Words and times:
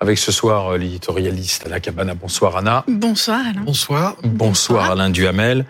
Avec 0.00 0.18
ce 0.18 0.32
soir 0.32 0.68
euh, 0.68 0.78
l'éditorialiste 0.78 1.64
Anna 1.66 1.80
Cabana. 1.80 2.14
Bonsoir 2.14 2.56
Anna. 2.56 2.84
Bonsoir 2.88 3.40
Alain. 3.40 3.62
Bonsoir. 3.62 4.16
Bonsoir, 4.22 4.90
Alain 4.90 5.10
Duhamel. 5.10 5.64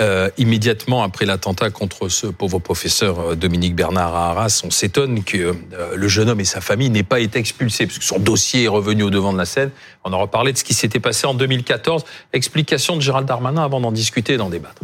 Euh, 0.00 0.30
immédiatement 0.38 1.02
après 1.02 1.26
l'attentat 1.26 1.68
contre 1.68 2.08
ce 2.08 2.26
pauvre 2.26 2.58
professeur 2.58 3.18
euh, 3.18 3.34
Dominique 3.34 3.74
Bernard 3.74 4.14
à 4.14 4.30
Arras, 4.30 4.62
on 4.64 4.70
s'étonne 4.70 5.24
que 5.24 5.36
euh, 5.36 5.94
le 5.94 6.08
jeune 6.08 6.30
homme 6.30 6.40
et 6.40 6.44
sa 6.44 6.62
famille 6.62 6.88
n'aient 6.88 7.02
pas 7.02 7.20
été 7.20 7.38
expulsés, 7.38 7.86
puisque 7.86 8.04
son 8.04 8.18
dossier 8.18 8.64
est 8.64 8.68
revenu 8.68 9.02
au 9.02 9.10
devant 9.10 9.32
de 9.32 9.38
la 9.38 9.44
scène. 9.44 9.70
On 10.04 10.12
aura 10.12 10.28
parlé 10.28 10.52
de 10.52 10.58
ce 10.58 10.64
qui 10.64 10.72
s'était 10.72 11.00
passé 11.00 11.26
en 11.26 11.34
2014. 11.34 12.04
Explication 12.32 12.96
de 12.96 13.02
Gérald 13.02 13.26
Darmanin 13.26 13.62
avant 13.62 13.80
d'en 13.80 13.92
discuter 13.92 14.34
et 14.34 14.36
d'en 14.38 14.48
débattre 14.48 14.80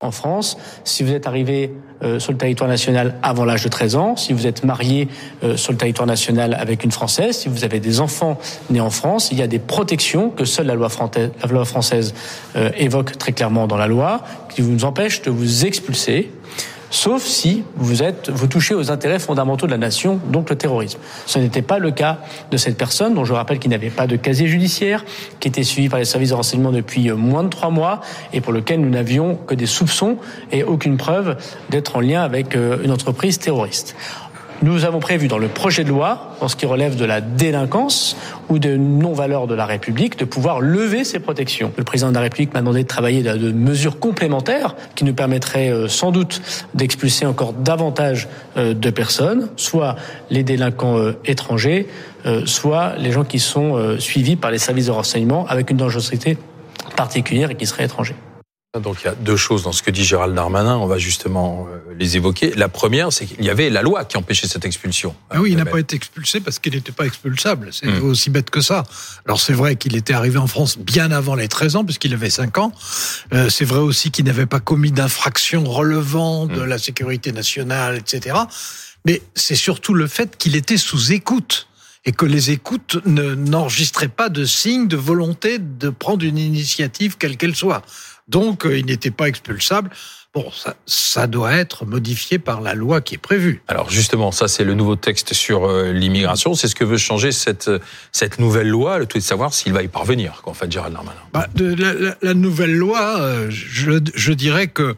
en 0.00 0.12
France. 0.12 0.56
Si 0.84 1.02
vous 1.02 1.12
êtes 1.12 1.26
arrivé 1.26 1.74
euh, 2.04 2.20
sur 2.20 2.30
le 2.30 2.38
territoire 2.38 2.70
national 2.70 3.16
avant 3.20 3.44
l'âge 3.44 3.64
de 3.64 3.68
13 3.68 3.96
ans, 3.96 4.14
si 4.14 4.32
vous 4.32 4.46
êtes 4.46 4.62
marié 4.62 5.08
euh, 5.42 5.56
sur 5.56 5.72
le 5.72 5.78
territoire 5.78 6.06
national 6.06 6.54
avec 6.54 6.84
une 6.84 6.92
Française, 6.92 7.38
si 7.38 7.48
vous 7.48 7.64
avez 7.64 7.80
des 7.80 7.98
enfants 7.98 8.38
nés 8.70 8.80
en 8.80 8.90
France, 8.90 9.30
il 9.32 9.38
y 9.38 9.42
a 9.42 9.48
des 9.48 9.58
protections 9.58 10.30
que 10.30 10.44
seule 10.44 10.66
la 10.66 10.76
loi 10.76 10.88
française, 10.88 12.14
euh, 12.54 12.70
évoque 12.76 13.18
très 13.18 13.32
clairement 13.32 13.66
dans 13.66 13.76
la 13.76 13.88
loi, 13.88 14.22
qui 14.54 14.62
vous 14.62 14.84
empêchent 14.84 15.22
de 15.22 15.32
vous 15.32 15.66
expulser 15.66 16.30
sauf 16.90 17.22
si 17.22 17.64
vous 17.76 18.02
êtes, 18.02 18.30
vous 18.30 18.46
touchez 18.46 18.74
aux 18.74 18.90
intérêts 18.90 19.18
fondamentaux 19.18 19.66
de 19.66 19.72
la 19.72 19.78
nation, 19.78 20.20
donc 20.30 20.50
le 20.50 20.56
terrorisme. 20.56 20.98
Ce 21.26 21.38
n'était 21.38 21.62
pas 21.62 21.78
le 21.78 21.90
cas 21.90 22.18
de 22.50 22.56
cette 22.56 22.76
personne, 22.76 23.14
dont 23.14 23.24
je 23.24 23.32
rappelle 23.32 23.58
qu'il 23.58 23.70
n'avait 23.70 23.90
pas 23.90 24.06
de 24.06 24.16
casier 24.16 24.46
judiciaire, 24.46 25.04
qui 25.40 25.48
était 25.48 25.62
suivi 25.62 25.88
par 25.88 25.98
les 25.98 26.04
services 26.04 26.30
de 26.30 26.34
renseignement 26.34 26.72
depuis 26.72 27.10
moins 27.12 27.44
de 27.44 27.48
trois 27.48 27.70
mois, 27.70 28.00
et 28.32 28.40
pour 28.40 28.52
lequel 28.52 28.80
nous 28.80 28.90
n'avions 28.90 29.36
que 29.36 29.54
des 29.54 29.66
soupçons 29.66 30.16
et 30.52 30.62
aucune 30.62 30.96
preuve 30.96 31.36
d'être 31.70 31.96
en 31.96 32.00
lien 32.00 32.22
avec 32.22 32.56
euh, 32.56 32.78
une 32.82 32.90
entreprise 32.90 33.38
terroriste. 33.38 33.94
Nous 34.60 34.84
avons 34.84 34.98
prévu 34.98 35.28
dans 35.28 35.38
le 35.38 35.46
projet 35.46 35.84
de 35.84 35.88
loi, 35.88 36.34
en 36.40 36.48
ce 36.48 36.56
qui 36.56 36.66
relève 36.66 36.96
de 36.96 37.04
la 37.04 37.20
délinquance 37.20 38.16
ou 38.48 38.58
de 38.58 38.76
non-valeur 38.76 39.46
de 39.46 39.54
la 39.54 39.66
République, 39.66 40.18
de 40.18 40.24
pouvoir 40.24 40.60
lever 40.60 41.04
ces 41.04 41.20
protections. 41.20 41.72
Le 41.76 41.84
président 41.84 42.08
de 42.08 42.16
la 42.16 42.22
République 42.22 42.52
m'a 42.54 42.60
demandé 42.60 42.82
de 42.82 42.88
travailler 42.88 43.22
de 43.22 43.52
mesures 43.52 44.00
complémentaires 44.00 44.74
qui 44.96 45.04
nous 45.04 45.14
permettraient 45.14 45.70
euh, 45.70 45.86
sans 45.86 46.10
doute 46.10 46.42
d'expulser 46.74 47.24
encore 47.24 47.52
davantage 47.52 48.26
euh, 48.56 48.74
de 48.74 48.90
personnes, 48.90 49.48
soit 49.54 49.94
les 50.28 50.42
délinquants 50.42 50.98
euh, 50.98 51.12
étrangers, 51.24 51.86
soit 52.44 52.94
les 52.98 53.12
gens 53.12 53.24
qui 53.24 53.38
sont 53.38 53.96
suivis 53.98 54.36
par 54.36 54.50
les 54.50 54.58
services 54.58 54.86
de 54.86 54.90
renseignement 54.90 55.46
avec 55.46 55.70
une 55.70 55.78
dangerosité 55.78 56.36
particulière 56.96 57.50
et 57.52 57.54
qui 57.54 57.64
seraient 57.64 57.84
étrangers. 57.84 58.16
Donc 58.74 58.98
il 59.00 59.06
y 59.06 59.08
a 59.08 59.14
deux 59.14 59.38
choses 59.38 59.62
dans 59.62 59.72
ce 59.72 59.82
que 59.82 59.90
dit 59.90 60.04
Gérald 60.04 60.34
Darmanin, 60.34 60.76
on 60.76 60.86
va 60.86 60.98
justement 60.98 61.66
euh, 61.70 61.94
les 61.98 62.18
évoquer. 62.18 62.52
La 62.54 62.68
première, 62.68 63.10
c'est 63.14 63.24
qu'il 63.24 63.42
y 63.42 63.48
avait 63.48 63.70
la 63.70 63.80
loi 63.80 64.04
qui 64.04 64.18
empêchait 64.18 64.46
cette 64.46 64.66
expulsion. 64.66 65.16
Ah 65.30 65.40
oui, 65.40 65.52
il 65.52 65.56
n'a 65.56 65.64
pas 65.64 65.80
été 65.80 65.96
expulsé 65.96 66.40
parce 66.40 66.58
qu'il 66.58 66.74
n'était 66.74 66.92
pas 66.92 67.06
expulsable. 67.06 67.70
C'est 67.72 67.86
hmm. 67.86 68.04
aussi 68.04 68.28
bête 68.28 68.50
que 68.50 68.60
ça. 68.60 68.82
Alors 69.24 69.40
c'est 69.40 69.54
vrai 69.54 69.76
qu'il 69.76 69.96
était 69.96 70.12
arrivé 70.12 70.36
en 70.36 70.46
France 70.46 70.76
bien 70.76 71.10
avant 71.12 71.34
les 71.34 71.48
13 71.48 71.76
ans, 71.76 71.84
puisqu'il 71.86 72.12
avait 72.12 72.28
5 72.28 72.58
ans. 72.58 72.72
Euh, 73.32 73.48
c'est 73.48 73.64
vrai 73.64 73.80
aussi 73.80 74.10
qu'il 74.10 74.26
n'avait 74.26 74.44
pas 74.44 74.60
commis 74.60 74.92
d'infraction 74.92 75.64
relevant 75.64 76.44
de 76.44 76.60
hmm. 76.60 76.66
la 76.66 76.76
sécurité 76.76 77.32
nationale, 77.32 77.96
etc. 77.96 78.36
Mais 79.06 79.22
c'est 79.34 79.56
surtout 79.56 79.94
le 79.94 80.06
fait 80.06 80.36
qu'il 80.36 80.56
était 80.56 80.76
sous 80.76 81.12
écoute 81.12 81.68
et 82.04 82.12
que 82.12 82.26
les 82.26 82.50
écoutes 82.50 82.98
n'enregistraient 83.06 84.08
pas 84.08 84.28
de 84.28 84.44
signe 84.44 84.88
de 84.88 84.96
volonté 84.96 85.58
de 85.58 85.88
prendre 85.88 86.22
une 86.24 86.38
initiative 86.38 87.16
quelle 87.16 87.38
qu'elle 87.38 87.56
soit. 87.56 87.82
Donc, 88.28 88.66
euh, 88.66 88.78
il 88.78 88.86
n'était 88.86 89.10
pas 89.10 89.26
expulsable. 89.26 89.90
Bon, 90.34 90.50
ça, 90.52 90.76
ça, 90.84 91.26
doit 91.26 91.54
être 91.54 91.86
modifié 91.86 92.38
par 92.38 92.60
la 92.60 92.74
loi 92.74 93.00
qui 93.00 93.14
est 93.14 93.18
prévue. 93.18 93.62
Alors 93.66 93.88
justement, 93.88 94.30
ça 94.30 94.46
c'est 94.46 94.62
le 94.62 94.74
nouveau 94.74 94.94
texte 94.94 95.32
sur 95.32 95.64
euh, 95.64 95.92
l'immigration. 95.92 96.54
C'est 96.54 96.68
ce 96.68 96.74
que 96.74 96.84
veut 96.84 96.98
changer 96.98 97.32
cette 97.32 97.70
cette 98.12 98.38
nouvelle 98.38 98.68
loi. 98.68 98.98
Le 98.98 99.06
tout 99.06 99.16
est 99.16 99.20
de 99.20 99.26
savoir 99.26 99.54
s'il 99.54 99.72
va 99.72 99.82
y 99.82 99.88
parvenir. 99.88 100.42
En 100.44 100.52
fait, 100.52 100.70
Gérald 100.70 100.94
Darmanin. 100.94 101.18
Bah, 101.32 101.48
de, 101.54 101.74
la, 101.74 102.14
la, 102.20 102.34
nouvelle 102.34 102.76
loi, 102.76 103.18
euh, 103.18 103.46
je, 103.48 104.00
je 104.14 104.32
dirais 104.34 104.68
que 104.68 104.94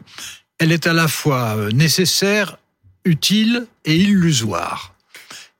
elle 0.59 0.73
est 0.73 0.85
à 0.85 0.93
la 0.93 1.07
fois 1.07 1.55
nécessaire, 1.73 2.57
utile 3.05 3.67
et 3.85 3.95
illusoire. 3.95 4.93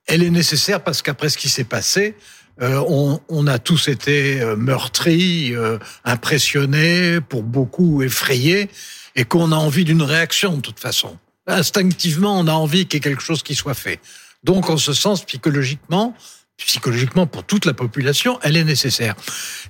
Elle 0.05 0.21
est 0.21 0.29
nécessaire 0.29 0.83
parce 0.83 1.01
qu'après 1.01 1.29
ce 1.29 1.37
qui 1.37 1.47
s'est 1.47 1.63
passé, 1.63 2.15
euh, 2.61 3.19
on, 3.27 3.47
a 3.47 3.57
tous 3.57 3.87
été 3.87 4.39
euh, 4.39 4.55
meurtris, 4.55 5.55
euh, 5.55 5.79
impressionnés, 6.05 7.19
pour 7.19 7.41
beaucoup 7.41 8.03
effrayés, 8.03 8.69
et 9.15 9.25
qu'on 9.25 9.51
a 9.51 9.55
envie 9.55 9.83
d'une 9.83 10.03
réaction 10.03 10.57
de 10.57 10.61
toute 10.61 10.79
façon. 10.79 11.17
Instinctivement, 11.47 12.39
on 12.39 12.47
a 12.47 12.53
envie 12.53 12.85
qu'il 12.85 12.97
y 12.97 12.97
ait 12.97 13.09
quelque 13.09 13.23
chose 13.23 13.41
qui 13.41 13.55
soit 13.55 13.73
fait. 13.73 13.99
Donc, 14.43 14.69
en 14.69 14.77
ce 14.77 14.93
sens, 14.93 15.25
psychologiquement, 15.25 16.15
psychologiquement 16.57 17.25
pour 17.25 17.43
toute 17.43 17.65
la 17.65 17.73
population, 17.73 18.39
elle 18.43 18.55
est 18.57 18.63
nécessaire. 18.63 19.15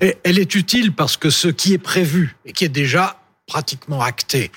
Et 0.02 0.18
elle 0.24 0.38
est 0.38 0.54
utile 0.56 0.94
parce 0.94 1.16
que 1.16 1.30
ce 1.30 1.48
qui 1.48 1.74
est 1.74 1.78
prévu 1.78 2.36
et 2.46 2.52
qui 2.52 2.66
est 2.66 2.70
déjà 2.70 3.22
pratiquement 3.48 4.02
acté, 4.02 4.52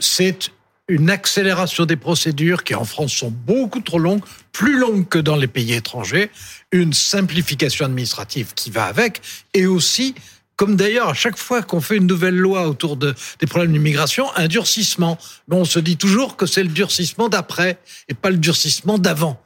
c'est 0.00 0.50
une 0.88 1.10
accélération 1.10 1.84
des 1.84 1.96
procédures 1.96 2.64
qui 2.64 2.74
en 2.74 2.84
France 2.84 3.12
sont 3.12 3.30
beaucoup 3.30 3.80
trop 3.80 3.98
longues, 3.98 4.22
plus 4.52 4.78
longues 4.78 5.06
que 5.06 5.18
dans 5.18 5.36
les 5.36 5.46
pays 5.46 5.74
étrangers, 5.74 6.30
une 6.72 6.94
simplification 6.94 7.84
administrative 7.84 8.54
qui 8.54 8.70
va 8.70 8.86
avec, 8.86 9.20
et 9.52 9.66
aussi, 9.66 10.14
comme 10.56 10.76
d'ailleurs 10.76 11.10
à 11.10 11.14
chaque 11.14 11.36
fois 11.36 11.62
qu'on 11.62 11.82
fait 11.82 11.98
une 11.98 12.06
nouvelle 12.06 12.36
loi 12.36 12.66
autour 12.66 12.96
de, 12.96 13.14
des 13.38 13.46
problèmes 13.46 13.72
d'immigration, 13.72 14.26
un 14.34 14.48
durcissement. 14.48 15.18
Mais 15.46 15.56
on 15.56 15.64
se 15.64 15.78
dit 15.78 15.98
toujours 15.98 16.36
que 16.36 16.46
c'est 16.46 16.62
le 16.62 16.70
durcissement 16.70 17.28
d'après 17.28 17.78
et 18.08 18.14
pas 18.14 18.30
le 18.30 18.38
durcissement 18.38 18.98
d'avant. 18.98 19.40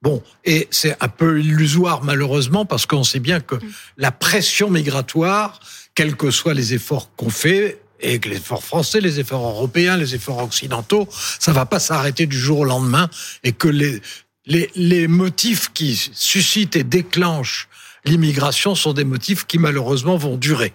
Bon, 0.00 0.22
et 0.44 0.68
c'est 0.70 0.96
un 1.00 1.08
peu 1.08 1.40
illusoire 1.40 2.02
malheureusement 2.04 2.64
parce 2.64 2.86
qu'on 2.86 3.04
sait 3.04 3.18
bien 3.18 3.40
que 3.40 3.56
la 3.96 4.12
pression 4.12 4.70
migratoire, 4.70 5.60
quels 5.94 6.16
que 6.16 6.30
soient 6.30 6.54
les 6.54 6.72
efforts 6.72 7.10
qu'on 7.16 7.30
fait, 7.30 7.80
et 8.00 8.18
que 8.18 8.28
les 8.28 8.36
efforts 8.36 8.64
français, 8.64 9.00
les 9.00 9.20
efforts 9.20 9.44
européens, 9.44 9.96
les 9.96 10.14
efforts 10.14 10.38
occidentaux, 10.38 11.08
ça 11.38 11.52
va 11.52 11.66
pas 11.66 11.80
s'arrêter 11.80 12.26
du 12.26 12.38
jour 12.38 12.60
au 12.60 12.64
lendemain 12.64 13.08
et 13.44 13.52
que 13.52 13.68
les, 13.68 14.00
les, 14.46 14.70
les 14.74 15.08
motifs 15.08 15.72
qui 15.72 15.96
suscitent 15.96 16.76
et 16.76 16.84
déclenchent 16.84 17.68
l'immigration 18.04 18.74
sont 18.74 18.92
des 18.92 19.04
motifs 19.04 19.44
qui 19.46 19.58
malheureusement 19.58 20.16
vont 20.16 20.36
durer. 20.36 20.72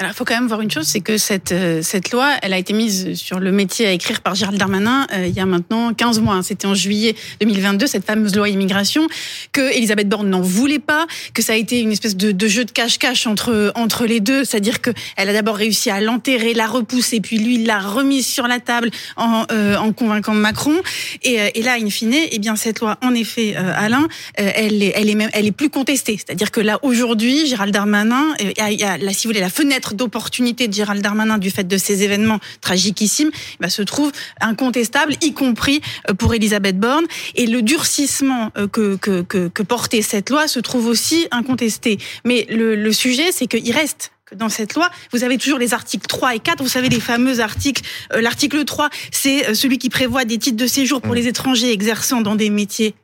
Alors, 0.00 0.10
il 0.10 0.16
faut 0.16 0.24
quand 0.24 0.34
même 0.34 0.48
voir 0.48 0.60
une 0.60 0.72
chose, 0.72 0.88
c'est 0.88 0.98
que 0.98 1.18
cette, 1.18 1.52
euh, 1.52 1.80
cette 1.80 2.10
loi, 2.10 2.32
elle 2.42 2.52
a 2.52 2.58
été 2.58 2.72
mise 2.72 3.14
sur 3.14 3.38
le 3.38 3.52
métier 3.52 3.86
à 3.86 3.92
écrire 3.92 4.22
par 4.22 4.34
Gérald 4.34 4.58
Darmanin 4.58 5.06
euh, 5.12 5.28
il 5.28 5.32
y 5.32 5.38
a 5.38 5.46
maintenant 5.46 5.94
15 5.94 6.18
mois. 6.18 6.42
C'était 6.42 6.66
en 6.66 6.74
juillet 6.74 7.14
2022, 7.40 7.86
cette 7.86 8.04
fameuse 8.04 8.34
loi 8.34 8.48
immigration, 8.48 9.06
que 9.52 9.60
Elisabeth 9.60 10.08
Borne 10.08 10.28
n'en 10.28 10.40
voulait 10.40 10.80
pas, 10.80 11.06
que 11.32 11.42
ça 11.42 11.52
a 11.52 11.56
été 11.56 11.78
une 11.78 11.92
espèce 11.92 12.16
de, 12.16 12.32
de 12.32 12.48
jeu 12.48 12.64
de 12.64 12.72
cache-cache 12.72 13.28
entre, 13.28 13.70
entre 13.76 14.04
les 14.04 14.18
deux. 14.18 14.44
C'est-à-dire 14.44 14.80
qu'elle 14.80 14.94
a 15.16 15.32
d'abord 15.32 15.54
réussi 15.54 15.90
à 15.90 16.00
l'enterrer, 16.00 16.54
la 16.54 16.66
repousser, 16.66 17.20
puis 17.20 17.38
lui, 17.38 17.62
l'a 17.62 17.78
remise 17.78 18.26
sur 18.26 18.48
la 18.48 18.58
table 18.58 18.90
en, 19.16 19.44
euh, 19.52 19.76
en 19.76 19.92
convaincant 19.92 20.34
Macron. 20.34 20.74
Et, 21.22 21.38
et, 21.54 21.62
là, 21.62 21.76
in 21.80 21.88
fine, 21.88 22.16
eh 22.32 22.40
bien, 22.40 22.56
cette 22.56 22.80
loi, 22.80 22.98
en 23.00 23.14
effet, 23.14 23.54
Alain, 23.54 24.08
elle, 24.34 24.82
est, 24.82 24.92
elle, 24.96 25.08
est 25.08 25.14
même, 25.14 25.30
elle 25.34 25.46
est 25.46 25.52
plus 25.52 25.70
contestée. 25.70 26.16
C'est-à-dire 26.16 26.50
que 26.50 26.60
là, 26.60 26.80
aujourd'hui, 26.82 27.46
Gérald 27.46 27.72
Darmanin, 27.72 28.34
il 28.40 28.80
y 28.80 28.82
a, 28.82 28.98
là, 28.98 29.12
si 29.12 29.28
vous 29.28 29.30
voulez, 29.30 29.40
la 29.40 29.50
fenêtre 29.50 29.83
d'opportunité 29.92 30.68
de 30.68 30.72
Gérald 30.72 31.02
Darmanin 31.02 31.36
du 31.36 31.50
fait 31.50 31.64
de 31.64 31.76
ces 31.76 32.02
événements 32.02 32.40
tragiquissimes 32.62 33.30
bah, 33.60 33.68
se 33.68 33.82
trouve 33.82 34.12
incontestable, 34.40 35.14
y 35.20 35.34
compris 35.34 35.82
euh, 36.08 36.14
pour 36.14 36.34
Elisabeth 36.34 36.78
Borne. 36.78 37.04
Et 37.34 37.46
le 37.46 37.60
durcissement 37.60 38.50
euh, 38.56 38.66
que, 38.66 38.96
que, 38.96 39.20
que, 39.20 39.48
que 39.48 39.62
portait 39.62 40.00
cette 40.00 40.30
loi 40.30 40.48
se 40.48 40.60
trouve 40.60 40.86
aussi 40.86 41.26
incontesté. 41.30 41.98
Mais 42.24 42.46
le, 42.48 42.74
le 42.76 42.92
sujet, 42.92 43.32
c'est 43.32 43.46
qu'il 43.46 43.72
reste 43.72 44.12
que 44.24 44.34
dans 44.34 44.48
cette 44.48 44.74
loi, 44.74 44.88
vous 45.12 45.24
avez 45.24 45.36
toujours 45.36 45.58
les 45.58 45.74
articles 45.74 46.06
3 46.06 46.36
et 46.36 46.38
4, 46.38 46.62
vous 46.62 46.68
savez 46.68 46.88
les 46.88 47.00
fameux 47.00 47.40
articles. 47.40 47.82
Euh, 48.14 48.22
l'article 48.22 48.64
3, 48.64 48.88
c'est 49.10 49.54
celui 49.54 49.76
qui 49.76 49.90
prévoit 49.90 50.24
des 50.24 50.38
titres 50.38 50.56
de 50.56 50.66
séjour 50.66 51.02
pour 51.02 51.12
mmh. 51.12 51.16
les 51.16 51.28
étrangers 51.28 51.72
exerçant 51.72 52.22
dans 52.22 52.36
des 52.36 52.48
métiers 52.48 52.94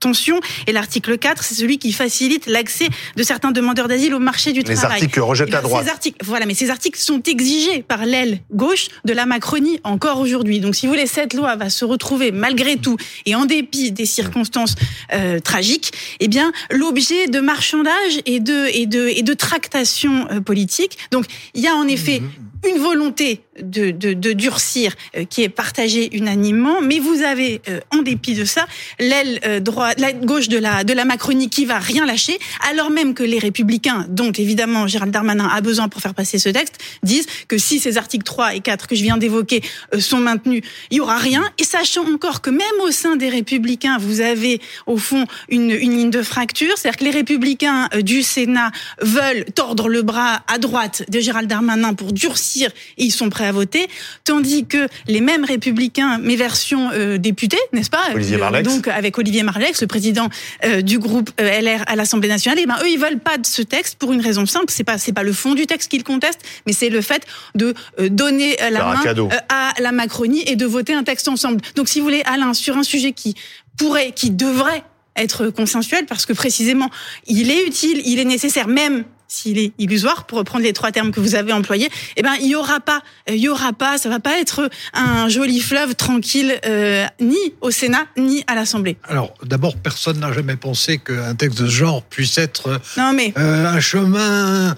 tension. 0.00 0.40
Et 0.66 0.72
l'article 0.72 1.18
4, 1.18 1.44
c'est 1.44 1.54
celui 1.54 1.78
qui 1.78 1.92
facilite 1.92 2.46
l'accès 2.46 2.88
de 3.16 3.22
certains 3.22 3.52
demandeurs 3.52 3.86
d'asile 3.86 4.14
au 4.14 4.18
marché 4.18 4.52
du 4.52 4.64
travail. 4.64 4.80
Les 4.80 4.84
articles 4.84 5.20
rejettés 5.20 5.54
à 5.54 5.60
droite. 5.60 5.84
Ces 5.84 5.90
articles, 5.90 6.24
voilà, 6.24 6.46
mais 6.46 6.54
ces 6.54 6.70
articles 6.70 6.98
sont 6.98 7.22
exigés 7.22 7.82
par 7.82 8.04
l'aile 8.04 8.40
gauche 8.52 8.88
de 9.04 9.12
la 9.12 9.26
Macronie 9.26 9.78
encore 9.84 10.20
aujourd'hui. 10.20 10.60
Donc, 10.60 10.74
si 10.74 10.86
vous 10.86 10.92
voulez, 10.92 11.06
cette 11.06 11.34
loi 11.34 11.54
va 11.56 11.70
se 11.70 11.84
retrouver 11.84 12.32
malgré 12.32 12.76
tout 12.76 12.96
et 13.26 13.34
en 13.34 13.44
dépit 13.44 13.92
des 13.92 14.06
circonstances 14.06 14.74
euh, 15.12 15.38
tragiques, 15.38 15.92
eh 16.20 16.28
bien, 16.28 16.52
l'objet 16.70 17.26
de 17.26 17.40
marchandage 17.40 18.20
et 18.26 18.40
de 18.40 18.66
et 18.74 18.86
de 18.86 19.08
et 19.08 19.22
de 19.22 19.34
tractation 19.34 20.26
euh, 20.30 20.40
politique. 20.40 20.96
Donc, 21.10 21.26
il 21.54 21.60
y 21.60 21.68
a 21.68 21.74
en 21.74 21.86
effet 21.86 22.22
une 22.68 22.78
volonté 22.78 23.40
de, 23.60 23.90
de, 23.90 24.12
de 24.12 24.32
durcir 24.32 24.94
euh, 25.16 25.24
qui 25.24 25.42
est 25.42 25.48
partagée 25.48 26.14
unanimement, 26.16 26.80
mais 26.80 26.98
vous 26.98 27.22
avez, 27.22 27.60
euh, 27.68 27.80
en 27.90 28.02
dépit 28.02 28.34
de 28.34 28.44
ça, 28.44 28.66
l'aile 28.98 29.40
euh, 29.44 29.60
droite, 29.60 29.98
l'aile 30.00 30.24
gauche 30.24 30.48
de 30.48 30.58
la 30.58 30.84
de 30.84 30.92
la 30.92 31.04
Macronie 31.04 31.48
qui 31.48 31.64
va 31.64 31.78
rien 31.78 32.06
lâcher, 32.06 32.38
alors 32.70 32.90
même 32.90 33.14
que 33.14 33.22
les 33.22 33.38
Républicains, 33.38 34.06
dont 34.08 34.32
évidemment 34.32 34.86
Gérald 34.86 35.12
Darmanin 35.12 35.48
a 35.48 35.60
besoin 35.60 35.88
pour 35.88 36.00
faire 36.00 36.14
passer 36.14 36.38
ce 36.38 36.48
texte, 36.48 36.78
disent 37.02 37.26
que 37.48 37.58
si 37.58 37.78
ces 37.80 37.98
articles 37.98 38.24
3 38.24 38.54
et 38.54 38.60
4 38.60 38.86
que 38.86 38.94
je 38.94 39.02
viens 39.02 39.16
d'évoquer 39.16 39.62
sont 39.98 40.18
maintenus, 40.18 40.62
il 40.90 40.98
y 40.98 41.00
aura 41.00 41.18
rien. 41.18 41.44
Et 41.58 41.64
sachant 41.64 42.04
encore 42.12 42.40
que 42.40 42.50
même 42.50 42.66
au 42.82 42.90
sein 42.90 43.16
des 43.16 43.28
Républicains, 43.28 43.98
vous 43.98 44.20
avez 44.20 44.60
au 44.86 44.96
fond 44.96 45.26
une, 45.48 45.70
une 45.70 45.96
ligne 45.96 46.10
de 46.10 46.22
fracture, 46.22 46.76
c'est-à-dire 46.76 46.98
que 46.98 47.04
les 47.04 47.10
Républicains 47.10 47.88
du 48.02 48.22
Sénat 48.22 48.70
veulent 49.00 49.44
tordre 49.54 49.88
le 49.88 50.02
bras 50.02 50.42
à 50.46 50.58
droite 50.58 51.04
de 51.08 51.20
Gérald 51.20 51.48
Darmanin 51.48 51.94
pour 51.94 52.12
durcir 52.12 52.49
et 52.56 53.04
ils 53.04 53.10
sont 53.10 53.30
prêts 53.30 53.46
à 53.46 53.52
voter, 53.52 53.86
tandis 54.24 54.66
que 54.66 54.88
les 55.06 55.20
mêmes 55.20 55.44
républicains, 55.44 56.18
mes 56.18 56.36
versions 56.36 56.90
euh, 56.92 57.18
députés, 57.18 57.58
n'est-ce 57.72 57.90
pas? 57.90 58.02
Olivier 58.14 58.36
Marlex. 58.36 58.68
Donc 58.68 58.88
avec 58.88 59.18
Olivier 59.18 59.42
Marlex, 59.42 59.80
le 59.80 59.86
président 59.86 60.28
euh, 60.64 60.82
du 60.82 60.98
groupe 60.98 61.30
euh, 61.40 61.60
LR 61.60 61.82
à 61.86 61.96
l'Assemblée 61.96 62.28
nationale, 62.28 62.58
et 62.58 62.66
ben 62.66 62.76
eux 62.82 62.88
ils 62.88 62.98
veulent 62.98 63.18
pas 63.18 63.38
de 63.38 63.46
ce 63.46 63.62
texte 63.62 63.96
pour 63.98 64.12
une 64.12 64.20
raison 64.20 64.46
simple, 64.46 64.66
c'est 64.68 64.84
pas 64.84 64.98
c'est 64.98 65.12
pas 65.12 65.22
le 65.22 65.32
fond 65.32 65.54
du 65.54 65.66
texte 65.66 65.90
qu'ils 65.90 66.04
contestent, 66.04 66.42
mais 66.66 66.72
c'est 66.72 66.88
le 66.88 67.00
fait 67.00 67.24
de 67.54 67.74
euh, 67.98 68.08
donner 68.08 68.60
euh, 68.62 68.70
la 68.70 68.84
main 68.84 69.02
cadeau. 69.02 69.28
euh, 69.32 69.36
à 69.48 69.72
la 69.80 69.92
Macronie 69.92 70.42
et 70.46 70.56
de 70.56 70.66
voter 70.66 70.94
un 70.94 71.04
texte 71.04 71.28
ensemble. 71.28 71.60
Donc 71.76 71.88
si 71.88 71.98
vous 72.00 72.04
voulez 72.04 72.22
Alain 72.24 72.54
sur 72.54 72.76
un 72.76 72.82
sujet 72.82 73.12
qui 73.12 73.34
pourrait 73.78 74.12
qui 74.12 74.30
devrait 74.30 74.82
être 75.16 75.48
consensuel 75.48 76.06
parce 76.06 76.26
que 76.26 76.32
précisément 76.32 76.90
il 77.26 77.50
est 77.50 77.66
utile, 77.66 78.02
il 78.04 78.18
est 78.18 78.24
nécessaire 78.24 78.68
même 78.68 79.04
s'il 79.30 79.58
est 79.58 79.72
illusoire, 79.78 80.24
pour 80.24 80.38
reprendre 80.38 80.64
les 80.64 80.72
trois 80.72 80.90
termes 80.90 81.12
que 81.12 81.20
vous 81.20 81.36
avez 81.36 81.52
employés, 81.52 81.88
eh 82.16 82.22
ben 82.22 82.34
il 82.40 82.48
y 82.48 82.56
aura 82.56 82.80
pas, 82.80 83.02
il 83.28 83.36
y 83.36 83.48
aura 83.48 83.72
pas, 83.72 83.96
ça 83.96 84.08
va 84.08 84.18
pas 84.18 84.40
être 84.40 84.68
un 84.92 85.28
joli 85.28 85.60
fleuve 85.60 85.94
tranquille 85.94 86.58
euh, 86.66 87.06
ni 87.20 87.38
au 87.60 87.70
Sénat 87.70 88.06
ni 88.18 88.42
à 88.48 88.56
l'Assemblée. 88.56 88.96
Alors, 89.08 89.32
d'abord, 89.44 89.76
personne 89.76 90.18
n'a 90.18 90.32
jamais 90.32 90.56
pensé 90.56 90.98
qu'un 90.98 91.34
texte 91.36 91.62
de 91.62 91.66
ce 91.68 91.72
genre 91.72 92.02
puisse 92.02 92.38
être 92.38 92.80
Non 92.96 93.12
mais 93.12 93.32
euh, 93.38 93.66
un 93.66 93.80
chemin 93.80 94.74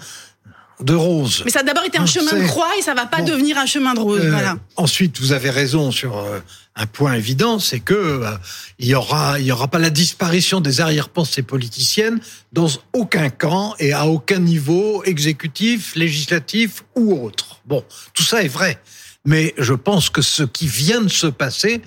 de 0.79 0.93
rose. 0.95 1.41
mais 1.45 1.51
ça 1.51 1.59
a 1.59 1.63
d'abord 1.63 1.83
été 1.83 1.97
un 1.97 2.03
On 2.03 2.05
chemin 2.05 2.33
de 2.33 2.47
croix 2.47 2.69
et 2.77 2.81
ça 2.81 2.93
va 2.93 3.05
pas 3.05 3.19
Bon. 3.19 3.25
devenir 3.25 3.57
un 3.57 3.65
chemin 3.65 3.93
de 3.93 3.99
rose. 3.99 4.21
Euh, 4.23 4.31
voilà. 4.31 4.57
Ensuite, 4.75 5.19
vous 5.19 5.31
avez 5.31 5.49
raison 5.49 5.91
sur 5.91 6.17
euh, 6.17 6.39
un 6.75 6.85
point 6.87 7.13
évident, 7.13 7.59
c'est 7.59 7.79
que 7.79 7.93
euh, 7.93 8.31
il 8.79 8.87
y 8.87 8.95
aura, 8.95 9.39
il 9.39 9.45
y 9.45 9.51
aura 9.51 9.67
pas 9.67 9.79
la 9.79 9.89
disparition 9.91 10.61
des 10.61 10.81
arrière-pensées 10.81 11.43
politiciennes 11.43 12.19
dans 12.51 12.69
aucun 12.93 13.29
camp 13.29 13.75
et 13.79 13.93
à 13.93 14.07
aucun 14.07 14.39
niveau 14.39 15.03
exécutif, 15.03 15.95
législatif 15.95 16.83
ou 16.95 17.23
autre. 17.23 17.61
Bon, 17.65 17.83
tout 18.13 18.23
ça 18.23 18.43
est 18.43 18.47
vrai, 18.47 18.79
mais 19.25 19.53
je 19.57 19.73
pense 19.73 20.09
que 20.09 20.21
ce 20.21 20.43
qui 20.43 20.67
vient 20.67 21.01
de 21.01 21.07
se 21.07 21.27
passer 21.27 21.81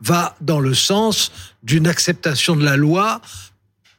va 0.00 0.34
dans 0.40 0.58
le 0.60 0.74
sens 0.74 1.30
d'une 1.62 1.86
acceptation 1.86 2.56
de 2.56 2.64
la 2.64 2.76
loi 2.76 3.20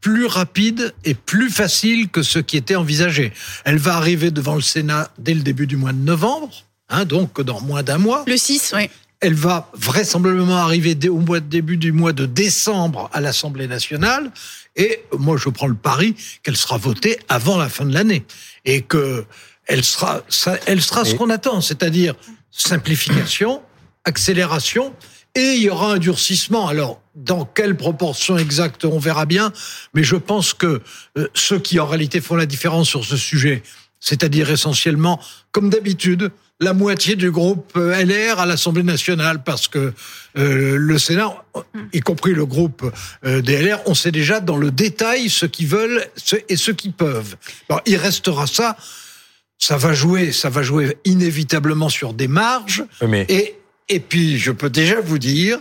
plus 0.03 0.25
rapide 0.25 0.93
et 1.05 1.13
plus 1.15 1.49
facile 1.49 2.09
que 2.09 2.21
ce 2.23 2.37
qui 2.37 2.57
était 2.57 2.75
envisagé. 2.75 3.31
Elle 3.63 3.77
va 3.77 3.95
arriver 3.95 4.31
devant 4.31 4.55
le 4.55 4.61
Sénat 4.61 5.09
dès 5.17 5.33
le 5.33 5.39
début 5.41 5.65
du 5.65 5.77
mois 5.77 5.93
de 5.93 5.97
novembre, 5.97 6.51
hein, 6.89 7.05
donc 7.05 7.39
dans 7.41 7.61
moins 7.61 7.83
d'un 7.83 7.97
mois. 7.97 8.25
Le 8.27 8.35
6, 8.37 8.73
oui. 8.75 8.89
Elle 9.21 9.33
va 9.33 9.71
vraisemblablement 9.73 10.57
arriver 10.57 10.93
dès, 10.95 11.07
au 11.07 11.19
mois 11.19 11.39
de 11.39 11.45
début 11.45 11.77
du 11.77 11.93
mois 11.93 12.11
de 12.11 12.25
décembre 12.25 13.09
à 13.13 13.21
l'Assemblée 13.21 13.67
nationale. 13.69 14.29
Et 14.75 14.99
moi, 15.17 15.37
je 15.37 15.47
prends 15.47 15.67
le 15.67 15.75
pari 15.75 16.15
qu'elle 16.43 16.57
sera 16.57 16.77
votée 16.77 17.17
avant 17.29 17.57
la 17.57 17.69
fin 17.69 17.85
de 17.85 17.93
l'année 17.93 18.25
et 18.65 18.81
que 18.81 19.25
elle 19.67 19.85
sera, 19.85 20.21
ça- 20.27 20.59
elle 20.65 20.81
sera 20.81 21.05
ce 21.05 21.15
qu'on 21.15 21.29
attend, 21.29 21.61
c'est-à-dire 21.61 22.15
simplification, 22.51 23.61
accélération, 24.03 24.93
et 25.35 25.53
il 25.53 25.63
y 25.63 25.69
aura 25.69 25.93
un 25.93 25.97
durcissement. 25.97 26.67
Alors, 26.67 27.01
dans 27.15 27.45
quelle 27.45 27.75
proportion 27.75 28.37
exacte, 28.37 28.85
on 28.85 28.99
verra 28.99 29.25
bien. 29.25 29.51
Mais 29.93 30.03
je 30.03 30.15
pense 30.15 30.53
que 30.53 30.81
euh, 31.17 31.27
ceux 31.33 31.59
qui 31.59 31.79
en 31.79 31.87
réalité 31.87 32.21
font 32.21 32.35
la 32.35 32.45
différence 32.45 32.89
sur 32.89 33.03
ce 33.05 33.17
sujet, 33.17 33.63
c'est-à-dire 33.99 34.51
essentiellement, 34.51 35.19
comme 35.51 35.69
d'habitude, 35.69 36.31
la 36.59 36.73
moitié 36.73 37.15
du 37.15 37.31
groupe 37.31 37.73
euh, 37.77 38.03
LR 38.03 38.39
à 38.39 38.45
l'Assemblée 38.45 38.83
nationale, 38.83 39.43
parce 39.43 39.67
que 39.67 39.93
euh, 40.37 40.77
le 40.77 40.97
Sénat, 40.97 41.43
y 41.91 41.99
compris 41.99 42.33
le 42.33 42.45
groupe 42.45 42.89
euh, 43.25 43.41
des 43.41 43.61
LR, 43.61 43.79
on 43.85 43.93
sait 43.93 44.11
déjà 44.11 44.39
dans 44.39 44.57
le 44.57 44.71
détail 44.71 45.29
ce 45.29 45.45
qu'ils 45.45 45.67
veulent 45.67 46.05
et 46.49 46.55
ce 46.55 46.71
qu'ils 46.71 46.93
peuvent. 46.93 47.35
Alors, 47.69 47.81
il 47.85 47.97
restera 47.97 48.47
ça. 48.47 48.77
Ça 49.59 49.77
va 49.77 49.93
jouer, 49.93 50.31
ça 50.31 50.49
va 50.49 50.63
jouer 50.63 50.97
inévitablement 51.05 51.89
sur 51.89 52.13
des 52.13 52.27
marges. 52.27 52.83
Mais 53.07 53.25
Et, 53.29 53.55
et 53.89 53.99
puis, 53.99 54.37
je 54.39 54.51
peux 54.51 54.69
déjà 54.69 55.01
vous 55.01 55.19
dire 55.19 55.59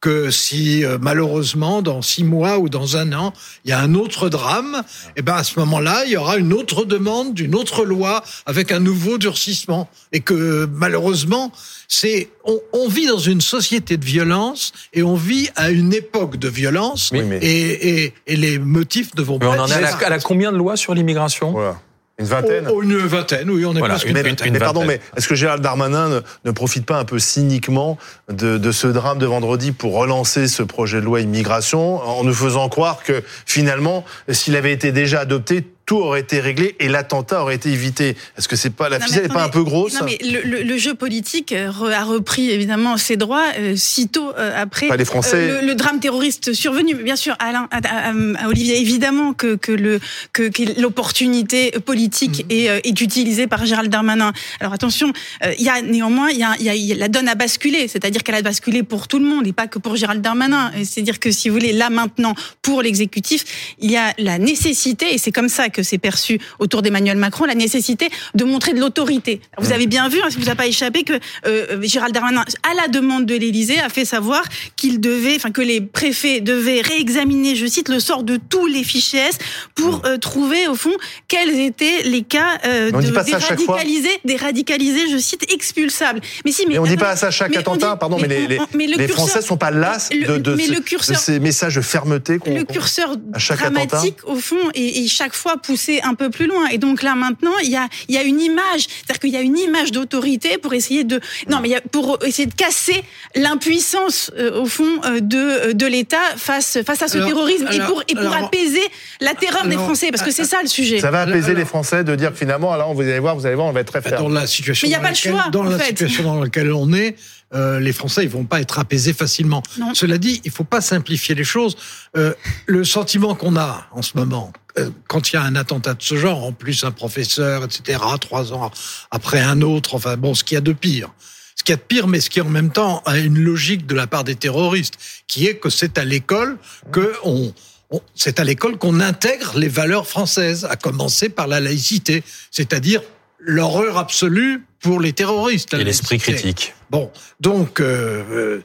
que 0.00 0.30
si 0.30 0.84
euh, 0.84 0.98
malheureusement 1.00 1.80
dans 1.80 2.02
six 2.02 2.24
mois 2.24 2.58
ou 2.58 2.68
dans 2.68 2.98
un 2.98 3.14
an 3.14 3.32
il 3.64 3.70
y 3.70 3.72
a 3.72 3.80
un 3.80 3.94
autre 3.94 4.28
drame, 4.28 4.82
et 5.16 5.22
ben 5.22 5.32
à 5.32 5.44
ce 5.44 5.58
moment-là 5.60 6.04
il 6.04 6.12
y 6.12 6.16
aura 6.18 6.36
une 6.36 6.52
autre 6.52 6.84
demande 6.84 7.32
d'une 7.32 7.54
autre 7.54 7.86
loi 7.86 8.22
avec 8.44 8.70
un 8.70 8.80
nouveau 8.80 9.16
durcissement. 9.16 9.88
Et 10.12 10.20
que 10.20 10.68
malheureusement 10.70 11.52
c'est 11.88 12.28
on, 12.44 12.60
on 12.74 12.86
vit 12.86 13.06
dans 13.06 13.18
une 13.18 13.40
société 13.40 13.96
de 13.96 14.04
violence 14.04 14.72
et 14.92 15.02
on 15.02 15.14
vit 15.14 15.48
à 15.56 15.70
une 15.70 15.94
époque 15.94 16.36
de 16.36 16.48
violence 16.48 17.08
Oui, 17.10 17.22
mais- 17.22 17.38
et, 17.38 18.04
et, 18.04 18.14
et 18.26 18.36
les 18.36 18.58
motifs 18.58 19.14
ne 19.16 19.22
vont 19.22 19.38
mais 19.40 19.46
pas 19.46 19.56
on 19.56 19.60
en 19.60 19.68
est 19.68 19.72
à 19.72 19.80
la, 19.80 19.96
à 19.96 20.10
la 20.10 20.18
combien 20.18 20.52
de 20.52 20.58
lois 20.58 20.76
sur 20.76 20.92
l'immigration? 20.94 21.52
Voilà. 21.52 21.80
Une 22.18 22.26
vingtaine. 22.26 22.66
Oh, 22.70 22.74
oh, 22.76 22.82
une 22.82 22.96
vingtaine, 22.96 23.50
oui, 23.50 23.64
on 23.66 23.74
est 23.74 23.80
Voilà, 23.80 23.94
presque 23.94 24.08
une- 24.08 24.16
vingtaine. 24.20 24.52
Mais 24.52 24.58
pardon, 24.60 24.84
mais 24.84 25.00
est-ce 25.16 25.26
que 25.26 25.34
Gérald 25.34 25.60
Darmanin 25.62 26.08
ne, 26.08 26.20
ne 26.44 26.50
profite 26.52 26.86
pas 26.86 26.96
un 26.96 27.04
peu 27.04 27.18
cyniquement 27.18 27.98
de, 28.32 28.56
de 28.56 28.72
ce 28.72 28.86
drame 28.86 29.18
de 29.18 29.26
vendredi 29.26 29.72
pour 29.72 29.94
relancer 29.94 30.46
ce 30.46 30.62
projet 30.62 31.00
de 31.00 31.04
loi 31.04 31.20
immigration 31.20 32.00
en 32.00 32.22
nous 32.22 32.32
faisant 32.34 32.68
croire 32.68 33.02
que 33.02 33.22
finalement, 33.46 34.04
s'il 34.28 34.54
avait 34.54 34.72
été 34.72 34.92
déjà 34.92 35.20
adopté, 35.20 35.66
tout 35.86 35.96
aurait 35.96 36.20
été 36.20 36.40
réglé 36.40 36.76
et 36.80 36.88
l'attentat 36.88 37.42
aurait 37.42 37.56
été 37.56 37.70
évité 37.70 38.16
Est-ce 38.38 38.48
que 38.48 38.56
c'est 38.56 38.70
pas 38.70 38.88
la 38.88 39.00
ficelle 39.00 39.22
n'est 39.24 39.28
pas 39.28 39.44
un 39.44 39.48
peu 39.50 39.62
grosse 39.62 39.94
Non, 40.00 40.06
mais 40.06 40.18
le, 40.24 40.40
le- 40.42 40.62
le 40.62 40.78
jeu 40.78 40.94
politique 40.94 41.52
euh, 41.52 41.70
a 41.92 42.04
repris 42.04 42.50
évidemment 42.50 42.96
ses 42.96 43.16
droits 43.16 43.44
euh, 43.58 43.76
sitôt 43.76 44.32
euh, 44.38 44.52
après 44.56 44.88
Pas 44.88 44.96
les 44.96 45.04
Français. 45.04 45.36
euh, 45.36 45.60
le, 45.60 45.66
le 45.66 45.74
drame 45.74 46.00
terroriste 46.00 46.52
survenu. 46.54 46.94
Bien 46.94 47.16
sûr, 47.16 47.36
Alain, 47.38 47.68
à, 47.70 47.78
à- 47.84 48.12
à 48.44 48.48
Olivier, 48.48 48.80
évidemment 48.80 49.34
que, 49.34 49.56
que 49.56 49.72
le 49.72 50.00
que, 50.32 50.48
que 50.48 50.80
l'opportunité 50.80 51.72
politique 51.84 52.46
est, 52.50 52.70
euh, 52.70 52.80
est 52.82 53.00
utilisée 53.00 53.46
par 53.46 53.66
Gérald 53.66 53.90
Darmanin. 53.90 54.32
Alors 54.60 54.72
attention, 54.72 55.12
il 55.58 55.64
y 55.64 55.68
a 55.68 55.82
néanmoins, 55.82 56.30
il 56.30 56.38
y 56.38 56.42
a, 56.44 56.54
il 56.58 56.64
y 56.64 56.68
a- 56.70 56.74
il 56.74 56.84
y 56.84 56.92
a- 56.92 56.96
la 56.96 57.08
donne 57.08 57.28
a 57.28 57.34
basculé, 57.34 57.88
c'est-à-dire 57.88 58.22
qu'elle 58.22 58.34
a 58.36 58.42
basculé 58.42 58.82
pour 58.82 59.06
tout 59.08 59.18
le 59.18 59.26
monde 59.26 59.46
et 59.46 59.52
pas 59.52 59.66
que 59.66 59.78
pour 59.78 59.96
Gérald 59.96 60.22
Darmanin. 60.22 60.72
C'est-à-dire 60.84 61.20
que 61.20 61.30
si 61.30 61.48
vous 61.48 61.56
voulez, 61.56 61.72
là 61.72 61.90
maintenant, 61.90 62.34
pour 62.62 62.80
l'exécutif, 62.82 63.44
il 63.80 63.90
y 63.90 63.96
a 63.96 64.14
la 64.18 64.38
nécessité, 64.38 65.12
et 65.14 65.18
c'est 65.18 65.32
comme 65.32 65.48
ça 65.48 65.68
que 65.74 65.82
c'est 65.82 65.98
perçu 65.98 66.38
autour 66.58 66.80
d'Emmanuel 66.80 67.18
Macron, 67.18 67.44
la 67.44 67.54
nécessité 67.54 68.08
de 68.34 68.44
montrer 68.44 68.72
de 68.72 68.80
l'autorité. 68.80 69.40
Vous 69.58 69.72
avez 69.72 69.86
bien 69.86 70.08
vu, 70.08 70.18
hein, 70.22 70.30
ça 70.30 70.38
vous 70.38 70.48
a 70.48 70.54
pas 70.54 70.66
échappé, 70.66 71.02
que 71.04 71.12
euh, 71.46 71.82
Gérald 71.82 72.14
Darmanin, 72.14 72.44
à 72.62 72.74
la 72.74 72.88
demande 72.88 73.26
de 73.26 73.34
l'Élysée, 73.34 73.80
a 73.80 73.88
fait 73.90 74.04
savoir 74.06 74.42
qu'il 74.76 75.00
devait, 75.00 75.36
enfin 75.36 75.50
que 75.50 75.60
les 75.60 75.80
préfets 75.82 76.40
devaient 76.40 76.80
réexaminer, 76.80 77.56
je 77.56 77.66
cite, 77.66 77.88
le 77.88 78.00
sort 78.00 78.22
de 78.22 78.38
tous 78.48 78.66
les 78.66 78.84
fichiers 78.84 79.20
S 79.20 79.38
pour 79.74 80.02
euh, 80.06 80.16
trouver 80.16 80.68
au 80.68 80.74
fond 80.76 80.92
quels 81.28 81.58
étaient 81.60 82.02
les 82.04 82.22
cas 82.22 82.58
euh, 82.64 82.90
de 82.90 83.00
dit 83.00 83.12
fois. 83.12 83.22
déradicalisés, 83.24 84.20
des 84.24 84.36
radicalisés, 84.36 85.08
je 85.10 85.18
cite, 85.18 85.44
expulsables. 85.52 86.20
Mais 86.44 86.52
si, 86.52 86.62
mais 86.66 86.74
Mais 86.74 86.78
on 86.78 86.84
dit 86.84 86.90
attendez, 86.92 87.04
pas 87.04 87.16
ça 87.16 87.26
à 87.26 87.30
chaque 87.30 87.56
attentat, 87.56 87.92
dit- 87.94 87.98
pardon, 87.98 88.18
mais, 88.20 88.28
les, 88.28 88.44
on- 88.44 88.48
les, 88.48 88.58
on- 88.60 88.66
mais 88.74 88.86
le 88.86 88.96
les 88.96 89.06
curseur- 89.06 89.14
Français 89.28 89.42
sont 89.42 89.56
pas 89.56 89.70
las 89.70 90.08
de, 90.10 90.36
de, 90.38 90.56
ce- 90.56 90.72
de 90.72 90.80
curseur- 90.80 91.18
ces 91.18 91.40
messages 91.40 91.74
de 91.74 91.80
fermeté 91.80 92.38
qu'on 92.38 92.54
le 92.54 92.64
curseur 92.64 93.16
à 93.32 93.38
chaque 93.38 93.58
dramatique 93.58 94.16
au 94.24 94.36
fond 94.36 94.56
et, 94.74 95.02
et 95.04 95.08
chaque 95.08 95.34
fois 95.34 95.56
poussé 95.64 96.00
un 96.02 96.14
peu 96.14 96.30
plus 96.30 96.46
loin 96.46 96.66
et 96.68 96.78
donc 96.78 97.02
là 97.02 97.14
maintenant 97.14 97.56
il 97.62 97.70
y 97.70 97.76
a 97.76 97.88
il 98.08 98.14
y 98.14 98.18
a 98.18 98.22
une 98.22 98.40
image 98.40 98.82
c'est-à-dire 98.88 99.20
qu'il 99.20 99.30
y 99.30 99.36
a 99.36 99.40
une 99.40 99.58
image 99.58 99.92
d'autorité 99.92 100.58
pour 100.58 100.74
essayer 100.74 101.04
de 101.04 101.20
non 101.48 101.60
mais 101.60 101.68
il 101.68 101.72
y 101.72 101.76
a, 101.76 101.80
pour 101.80 102.18
essayer 102.24 102.46
de 102.46 102.54
casser 102.54 103.02
l'impuissance 103.34 104.30
euh, 104.38 104.60
au 104.62 104.66
fond 104.66 105.00
euh, 105.04 105.20
de 105.20 105.72
de 105.72 105.86
l'État 105.86 106.16
face 106.36 106.78
face 106.86 107.02
à 107.02 107.08
ce 107.08 107.16
Alors, 107.18 107.28
terrorisme 107.28 107.68
et 107.72 107.78
pour 107.80 108.02
et 108.08 108.14
pour 108.14 108.20
alors, 108.32 108.46
apaiser 108.46 108.82
la 109.20 109.34
terreur 109.34 109.66
des 109.66 109.76
Français 109.76 110.10
parce 110.10 110.22
que 110.22 110.30
c'est 110.30 110.44
ça 110.44 110.58
le 110.62 110.68
sujet 110.68 110.98
Ça 111.00 111.10
va 111.10 111.22
apaiser 111.22 111.46
Alors- 111.50 111.58
les 111.58 111.64
Français 111.64 112.04
de 112.04 112.14
dire 112.16 112.30
que 112.32 112.38
finalement, 112.38 112.72
alors 112.72 112.94
vous 112.94 113.02
allez 113.02 113.18
voir, 113.18 113.36
vous 113.36 113.46
allez 113.46 113.54
voir, 113.54 113.66
on 113.66 113.72
va 113.72 113.80
être 113.80 113.90
très 113.92 114.02
ferme. 114.02 114.22
Dans 114.22 114.28
la 114.28 114.46
situation 114.46 114.86
Mais 114.86 114.92
y 114.92 114.94
a 114.94 114.98
dans 114.98 115.04
pas 115.04 115.10
le 115.10 115.14
choix, 115.16 115.44
dans 115.50 115.60
en 115.60 115.70
la 115.70 115.78
fait. 115.78 115.86
situation 115.88 116.22
dans 116.24 116.40
laquelle 116.42 116.72
on 116.72 116.92
est, 116.92 117.16
euh, 117.54 117.78
les 117.80 117.92
Français 117.92 118.22
ils 118.24 118.28
vont 118.30 118.44
pas 118.44 118.60
être 118.60 118.78
apaisés 118.78 119.12
facilement. 119.12 119.62
Non. 119.78 119.94
Cela 119.94 120.18
dit, 120.18 120.40
il 120.44 120.50
faut 120.50 120.64
pas 120.64 120.80
simplifier 120.80 121.34
les 121.34 121.44
choses. 121.44 121.76
Euh, 122.16 122.34
le 122.66 122.84
sentiment 122.84 123.34
qu'on 123.34 123.56
a 123.56 123.86
en 123.92 124.02
ce 124.02 124.16
moment, 124.16 124.52
euh, 124.78 124.90
quand 125.08 125.30
il 125.30 125.34
y 125.34 125.38
a 125.38 125.42
un 125.42 125.54
attentat 125.56 125.94
de 125.94 126.02
ce 126.02 126.16
genre, 126.16 126.42
en 126.44 126.52
plus 126.52 126.84
un 126.84 126.90
professeur, 126.90 127.64
etc., 127.64 128.00
trois 128.20 128.52
ans 128.52 128.70
après 129.10 129.40
un 129.40 129.60
autre, 129.62 129.94
enfin 129.94 130.16
bon, 130.16 130.34
ce 130.34 130.42
qu'il 130.44 130.54
y 130.54 130.58
a 130.58 130.62
de 130.62 130.72
pire. 130.72 131.10
Ce 131.56 131.62
qu'il 131.62 131.72
y 131.72 131.74
a 131.74 131.76
de 131.76 131.82
pire, 131.82 132.08
mais 132.08 132.18
ce 132.20 132.30
qui 132.30 132.40
en 132.40 132.48
même 132.48 132.70
temps 132.72 133.00
a 133.06 133.18
une 133.18 133.38
logique 133.38 133.86
de 133.86 133.94
la 133.94 134.06
part 134.08 134.24
des 134.24 134.34
terroristes, 134.34 134.98
qui 135.28 135.46
est 135.46 135.56
que 135.56 135.70
c'est 135.70 135.98
à 135.98 136.04
l'école 136.04 136.58
que 136.90 137.12
on, 137.22 137.52
on- 137.90 138.00
c'est 138.16 138.40
à 138.40 138.44
l'école 138.44 138.76
qu'on 138.76 138.98
intègre 138.98 139.56
les 139.56 139.68
valeurs 139.68 140.08
françaises, 140.08 140.66
à 140.68 140.74
commencer 140.74 141.28
par 141.28 141.46
la 141.46 141.60
laïcité, 141.60 142.24
c'est-à-dire 142.50 143.02
l'horreur 143.46 143.98
absolue 143.98 144.64
pour 144.80 145.00
les 145.00 145.12
terroristes. 145.12 145.74
Et 145.74 145.84
l'esprit 145.84 146.18
critique. 146.18 146.74
Bon, 146.90 147.10
donc 147.40 147.80
euh, 147.80 148.22
euh, 148.30 148.62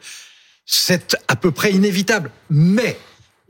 c'est 0.65 1.17
à 1.27 1.35
peu 1.35 1.51
près 1.51 1.71
inévitable. 1.71 2.31
Mais 2.49 2.97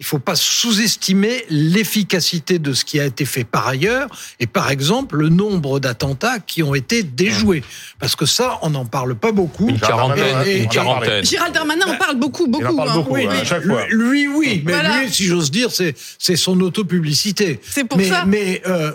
il 0.02 0.06
faut 0.06 0.20
pas 0.20 0.36
sous-estimer 0.38 1.44
l'efficacité 1.50 2.58
de 2.58 2.72
ce 2.72 2.86
qui 2.86 3.02
a 3.02 3.06
été 3.06 3.26
fait 3.26 3.44
par 3.44 3.68
ailleurs 3.68 4.08
et 4.40 4.48
par 4.48 4.72
exemple 4.72 5.18
le 5.18 5.28
nombre 5.28 5.82
d'attentats 5.82 6.40
qui 6.40 6.64
ont 6.64 6.74
été 6.74 7.04
déjoués 7.04 7.64
parce 8.00 8.16
que 8.16 8.26
ça 8.26 8.60
on 8.62 8.70
n'en 8.70 8.86
parle 8.86 9.16
pas 9.16 9.34
beaucoup 9.34 9.68
Une 9.68 9.78
quarantaine. 9.78 10.48
Et- 10.48 10.52
et- 10.52 10.64
Une 10.64 10.70
quarantaine. 10.70 11.26
Gérald 11.26 11.54
Darmanin 11.54 11.86
en 11.86 11.98
parle 11.98 12.16
beaucoup, 12.18 12.48
beaucoup. 12.48 12.64
Il 12.64 12.68
en 12.70 12.76
parle 12.78 12.90
hein. 12.92 12.94
beaucoup, 12.96 13.14
Oui, 13.16 13.26
hein, 13.26 13.30
oui. 13.34 13.40
à 13.42 13.44
chaque 13.44 13.66
fois. 13.66 13.88
lui 13.90 14.26
oui 14.30 14.62
mais 14.66 14.72
Voilà. 14.72 15.02
lui 15.02 15.12
si 15.12 15.26
j'ose 15.26 15.52
dire 15.52 15.70
c'est 15.70 15.94
c'est 16.18 16.38
son 16.38 16.58
autopublicité 16.62 17.60
C'est 17.70 17.84
pour 17.84 17.98
mais 17.98 18.08
ça. 18.08 18.24
mais 18.26 18.62
euh, 18.68 18.94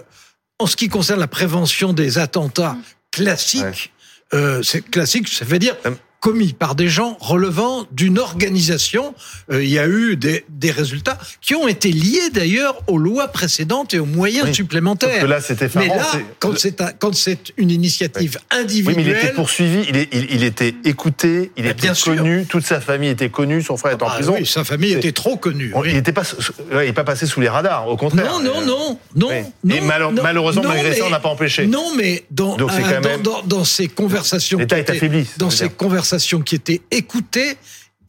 en 0.59 0.67
ce 0.67 0.77
qui 0.77 0.89
concerne 0.89 1.21
la 1.21 1.29
prévention 1.29 1.93
des 1.93 2.19
attentats 2.19 2.77
classiques 3.11 3.93
euh, 4.33 4.63
c'est 4.63 4.83
classique 4.83 5.29
ça 5.29 5.45
veut 5.45 5.59
dire. 5.59 5.77
Commis 6.25 6.55
par 6.55 6.75
des 6.75 6.89
gens 6.89 7.19
relevant 7.21 7.85
d'une 7.93 8.19
organisation. 8.19 9.15
Euh, 9.53 9.63
il 9.63 9.69
y 9.69 9.79
a 9.79 9.87
eu 9.87 10.17
des, 10.17 10.47
des 10.49 10.71
résultats 10.71 11.19
qui 11.43 11.55
ont 11.55 11.69
été 11.69 11.93
liés 11.93 12.31
d'ailleurs 12.33 12.77
aux 12.87 12.97
lois 12.97 13.29
précédentes 13.29 13.93
et 13.93 13.99
aux 13.99 14.07
moyens 14.07 14.47
Oui. 14.47 14.55
supplémentaires. 14.55 15.21
Que 15.21 15.27
là, 15.27 15.43
c'était 15.43 15.69
mais 15.75 15.89
là, 15.89 16.03
quand 16.39 16.57
c'est 16.59 16.81
un- 16.81 16.93
quand 16.99 17.15
c'est 17.15 17.53
une 17.59 17.71
initiative 17.71 18.39
Oui, 18.41 18.59
individuelle, 18.59 18.97
mais 18.97 19.03
il 19.03 19.11
était 19.27 19.35
poursuivi, 19.35 19.85
il, 19.87 19.97
est- 19.99 20.09
il- 20.13 20.29
il 20.37 20.45
était 20.45 20.75
écouté, 20.87 21.51
il 21.59 21.67
était 21.67 21.75
bien 21.83 21.93
sûr. 21.95 22.17
connu, 22.17 22.47
toute 22.47 22.65
sa 22.65 22.81
famille 22.81 23.11
était 23.11 23.29
connue, 23.29 23.61
son 23.61 23.77
frère 23.77 23.93
était 23.93 24.05
en 24.05 24.09
Ah 24.09 24.15
prison. 24.15 24.35
oui, 24.39 24.47
sa 24.47 24.65
famille 24.65 24.93
était 24.93 25.13
trop 25.13 25.37
connue. 25.37 25.73
On- 25.75 25.83
oui. 25.83 25.89
Il 25.91 25.95
n'était 25.97 26.13
pas, 26.15 26.23
il 26.73 26.77
est 26.89 26.93
passé 26.95 27.27
sous 27.27 27.43
les 27.43 27.51
radars, 27.51 27.87
au 27.87 27.99
contraire. 27.99 28.25
Non, 28.33 28.41
non, 28.43 28.63
non, 28.65 28.99
non. 29.15 29.29
oui. 29.29 29.43
non, 29.63 29.77
Et 29.77 29.81
malo- 29.83 30.11
non, 30.11 30.23
malheureusement, 30.23 30.63
non, 30.63 30.69
malgré 30.71 30.93
ça, 30.95 31.01
mais- 31.01 31.07
on 31.09 31.11
n'a 31.11 31.21
pas 31.21 31.29
empêché. 31.29 31.67
Non, 31.67 31.93
mais 31.99 32.25
dans, 32.31 32.57
Donc 32.57 32.71
c'est 32.73 32.81
quand 32.81 33.01
dans, 33.03 33.09
même- 33.11 33.21
dans- 33.21 33.43
dans 33.43 33.65
ces 33.65 33.89
conversations, 33.89 34.59
L'État 34.59 34.79
est 34.79 34.89
affaibli, 34.89 35.27
dans 35.37 35.51
ces 35.51 35.69
dire. 35.69 35.77
Qui 36.43 36.55
étaient 36.55 36.83
écoutées, 36.91 37.57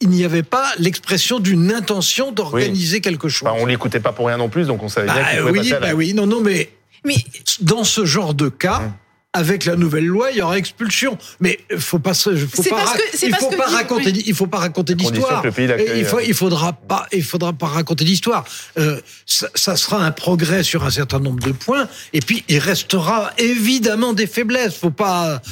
il 0.00 0.10
n'y 0.10 0.24
avait 0.24 0.42
pas 0.42 0.72
l'expression 0.78 1.40
d'une 1.40 1.72
intention 1.72 2.32
d'organiser 2.32 3.00
quelque 3.00 3.28
chose. 3.28 3.48
Enfin, 3.48 3.58
on 3.60 3.66
l'écoutait 3.66 4.00
pas 4.00 4.12
pour 4.12 4.26
rien 4.26 4.36
non 4.36 4.48
plus, 4.48 4.66
donc 4.66 4.82
on 4.82 4.88
savait 4.88 5.06
bien 5.06 5.22
Bah 5.22 5.30
qu'il 5.30 5.38
pouvait 5.40 5.50
oui, 5.52 5.58
passer 5.58 5.72
à 5.72 5.80
la- 5.80 5.86
bah 5.88 5.92
oui, 5.94 6.12
non, 6.14 6.26
non, 6.26 6.40
mais 6.40 6.70
Mais 7.04 7.16
dans 7.60 7.84
ce 7.84 8.04
genre 8.04 8.34
de 8.34 8.48
cas. 8.48 8.78
Hum. 8.78 8.92
Avec 9.36 9.66
la 9.66 9.76
nouvelle 9.76 10.06
loi, 10.06 10.30
il 10.30 10.38
y 10.38 10.42
aura 10.42 10.56
expulsion. 10.56 11.18
Mais 11.40 11.58
faut 11.78 11.98
pas, 11.98 12.14
faut 12.14 12.30
pas, 12.30 12.76
parce 12.76 12.96
que- 12.96 13.26
il 13.26 13.34
faut 13.34 13.50
pas 13.50 13.66
raconter, 13.66 14.12
oui. 14.12 14.22
il 14.26 14.34
faut 14.34 14.46
pas 14.46 14.58
raconter 14.58 14.94
Et 14.94 15.98
Il 16.00 16.04
faut, 16.06 16.18
euh. 16.18 16.22
il 16.26 16.34
faudra 16.34 16.72
pas, 16.72 17.06
il 17.12 17.22
faudra 17.22 17.52
pas 17.52 17.66
raconter 17.66 18.04
d'histoire. 18.04 18.44
Euh, 18.78 19.00
ça, 19.26 19.48
ça 19.54 19.76
sera 19.76 19.98
un 20.04 20.10
progrès 20.10 20.62
sur 20.62 20.84
un 20.84 20.90
certain 20.90 21.18
nombre 21.18 21.40
de 21.44 21.52
points. 21.52 21.86
Et 22.12 22.20
puis 22.20 22.44
il 22.48 22.58
restera 22.58 23.30
évidemment 23.38 24.12
des 24.14 24.26
faiblesses. 24.26 24.74
Faut 24.76 24.90
pas. 24.90 25.42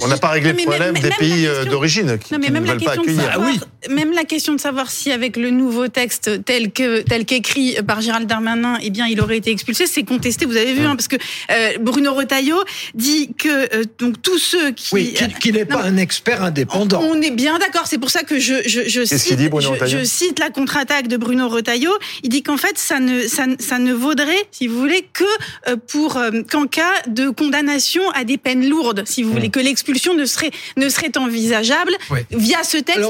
On 0.00 0.06
n'a 0.08 0.16
pas 0.16 0.28
réglé 0.28 0.50
Non, 0.52 0.56
le 0.58 0.62
mais 0.62 0.64
problème 0.66 0.92
même- 0.94 1.02
des 1.02 1.08
même 1.08 1.18
pays 1.18 1.46
euh, 1.46 1.64
d'origine 1.64 2.18
qui, 2.18 2.32
Non, 2.32 2.38
mais 2.38 2.46
qui 2.46 2.52
même 2.52 2.62
ne 2.62 2.68
la, 2.68 2.74
veulent 2.74 2.84
pas 2.84 2.92
accueillir. 2.92 3.30
Ah 3.34 3.38
oui. 3.40 3.60
Même 3.90 4.12
la 4.12 4.24
question 4.24 4.54
de 4.54 4.60
savoir 4.60 4.90
si 4.90 5.10
avec 5.12 5.36
le 5.36 5.50
nouveau 5.50 5.88
texte 5.88 6.44
tel 6.44 6.70
que 6.72 7.00
tel 7.02 7.24
qu'écrit 7.24 7.76
par 7.86 8.00
Gérald 8.00 8.26
Darmanin, 8.28 8.78
eh 8.82 8.90
bien, 8.90 9.06
il 9.06 9.20
aurait 9.20 9.36
été 9.38 9.50
expulsé, 9.50 9.86
c'est 9.86 10.02
contesté. 10.04 10.44
Vous 10.46 10.56
avez 10.56 10.72
vu, 10.72 10.84
hein, 10.86 10.96
parce 10.96 11.08
que 11.08 11.16
euh, 11.50 11.72
Bruno 11.80 12.14
Retailleau 12.14 12.62
dit 12.94 13.32
que 13.36 13.48
euh, 13.48 13.84
donc 13.98 14.20
tous 14.22 14.38
ceux 14.38 14.70
qui 14.72 14.88
oui, 14.94 15.14
qu'il 15.40 15.54
n'est 15.54 15.64
Non, 15.64 15.76
pas 15.78 15.82
un 15.84 15.96
expert 15.96 16.42
indépendant. 16.42 17.02
On 17.02 17.20
est 17.20 17.30
bien 17.30 17.58
d'accord, 17.58 17.86
c'est 17.86 17.98
pour 17.98 18.10
ça 18.10 18.22
que 18.22 18.38
je, 18.38 18.54
je, 18.66 18.82
je, 18.88 19.04
cite, 19.04 19.36
dit, 19.36 19.48
Bruno 19.48 19.74
je, 19.80 19.86
je 19.86 20.04
cite 20.04 20.38
la 20.38 20.50
contre-attaque 20.50 21.08
de 21.08 21.16
Bruno 21.16 21.48
Retailleau. 21.48 21.92
Il 22.22 22.28
dit 22.30 22.42
qu'en 22.42 22.56
fait, 22.56 22.76
ça 22.78 23.00
ne, 23.00 23.26
ça, 23.26 23.46
ne- 23.46 23.56
ça 23.58 23.78
ne 23.78 23.92
vaudrait, 23.92 24.46
si 24.50 24.66
vous 24.66 24.78
voulez, 24.78 25.06
que 25.12 25.24
euh, 25.68 25.76
pour 25.88 26.16
euh, 26.16 26.30
qu'en 26.50 26.66
cas 26.66 26.92
de 27.06 27.30
condamnation 27.30 28.02
à 28.10 28.24
des 28.24 28.38
peines 28.38 28.68
lourdes, 28.68 29.02
si 29.06 29.22
vous 29.22 29.32
voulez, 29.32 29.50
que 29.50 29.60
l'expulsion 29.60 30.14
ne 30.14 30.24
serait, 30.24 30.50
ne 30.76 30.88
serait 30.88 31.16
envisageable 31.16 31.92
Oui. 32.10 32.20
via 32.30 32.62
ce 32.64 32.76
texte 32.78 33.02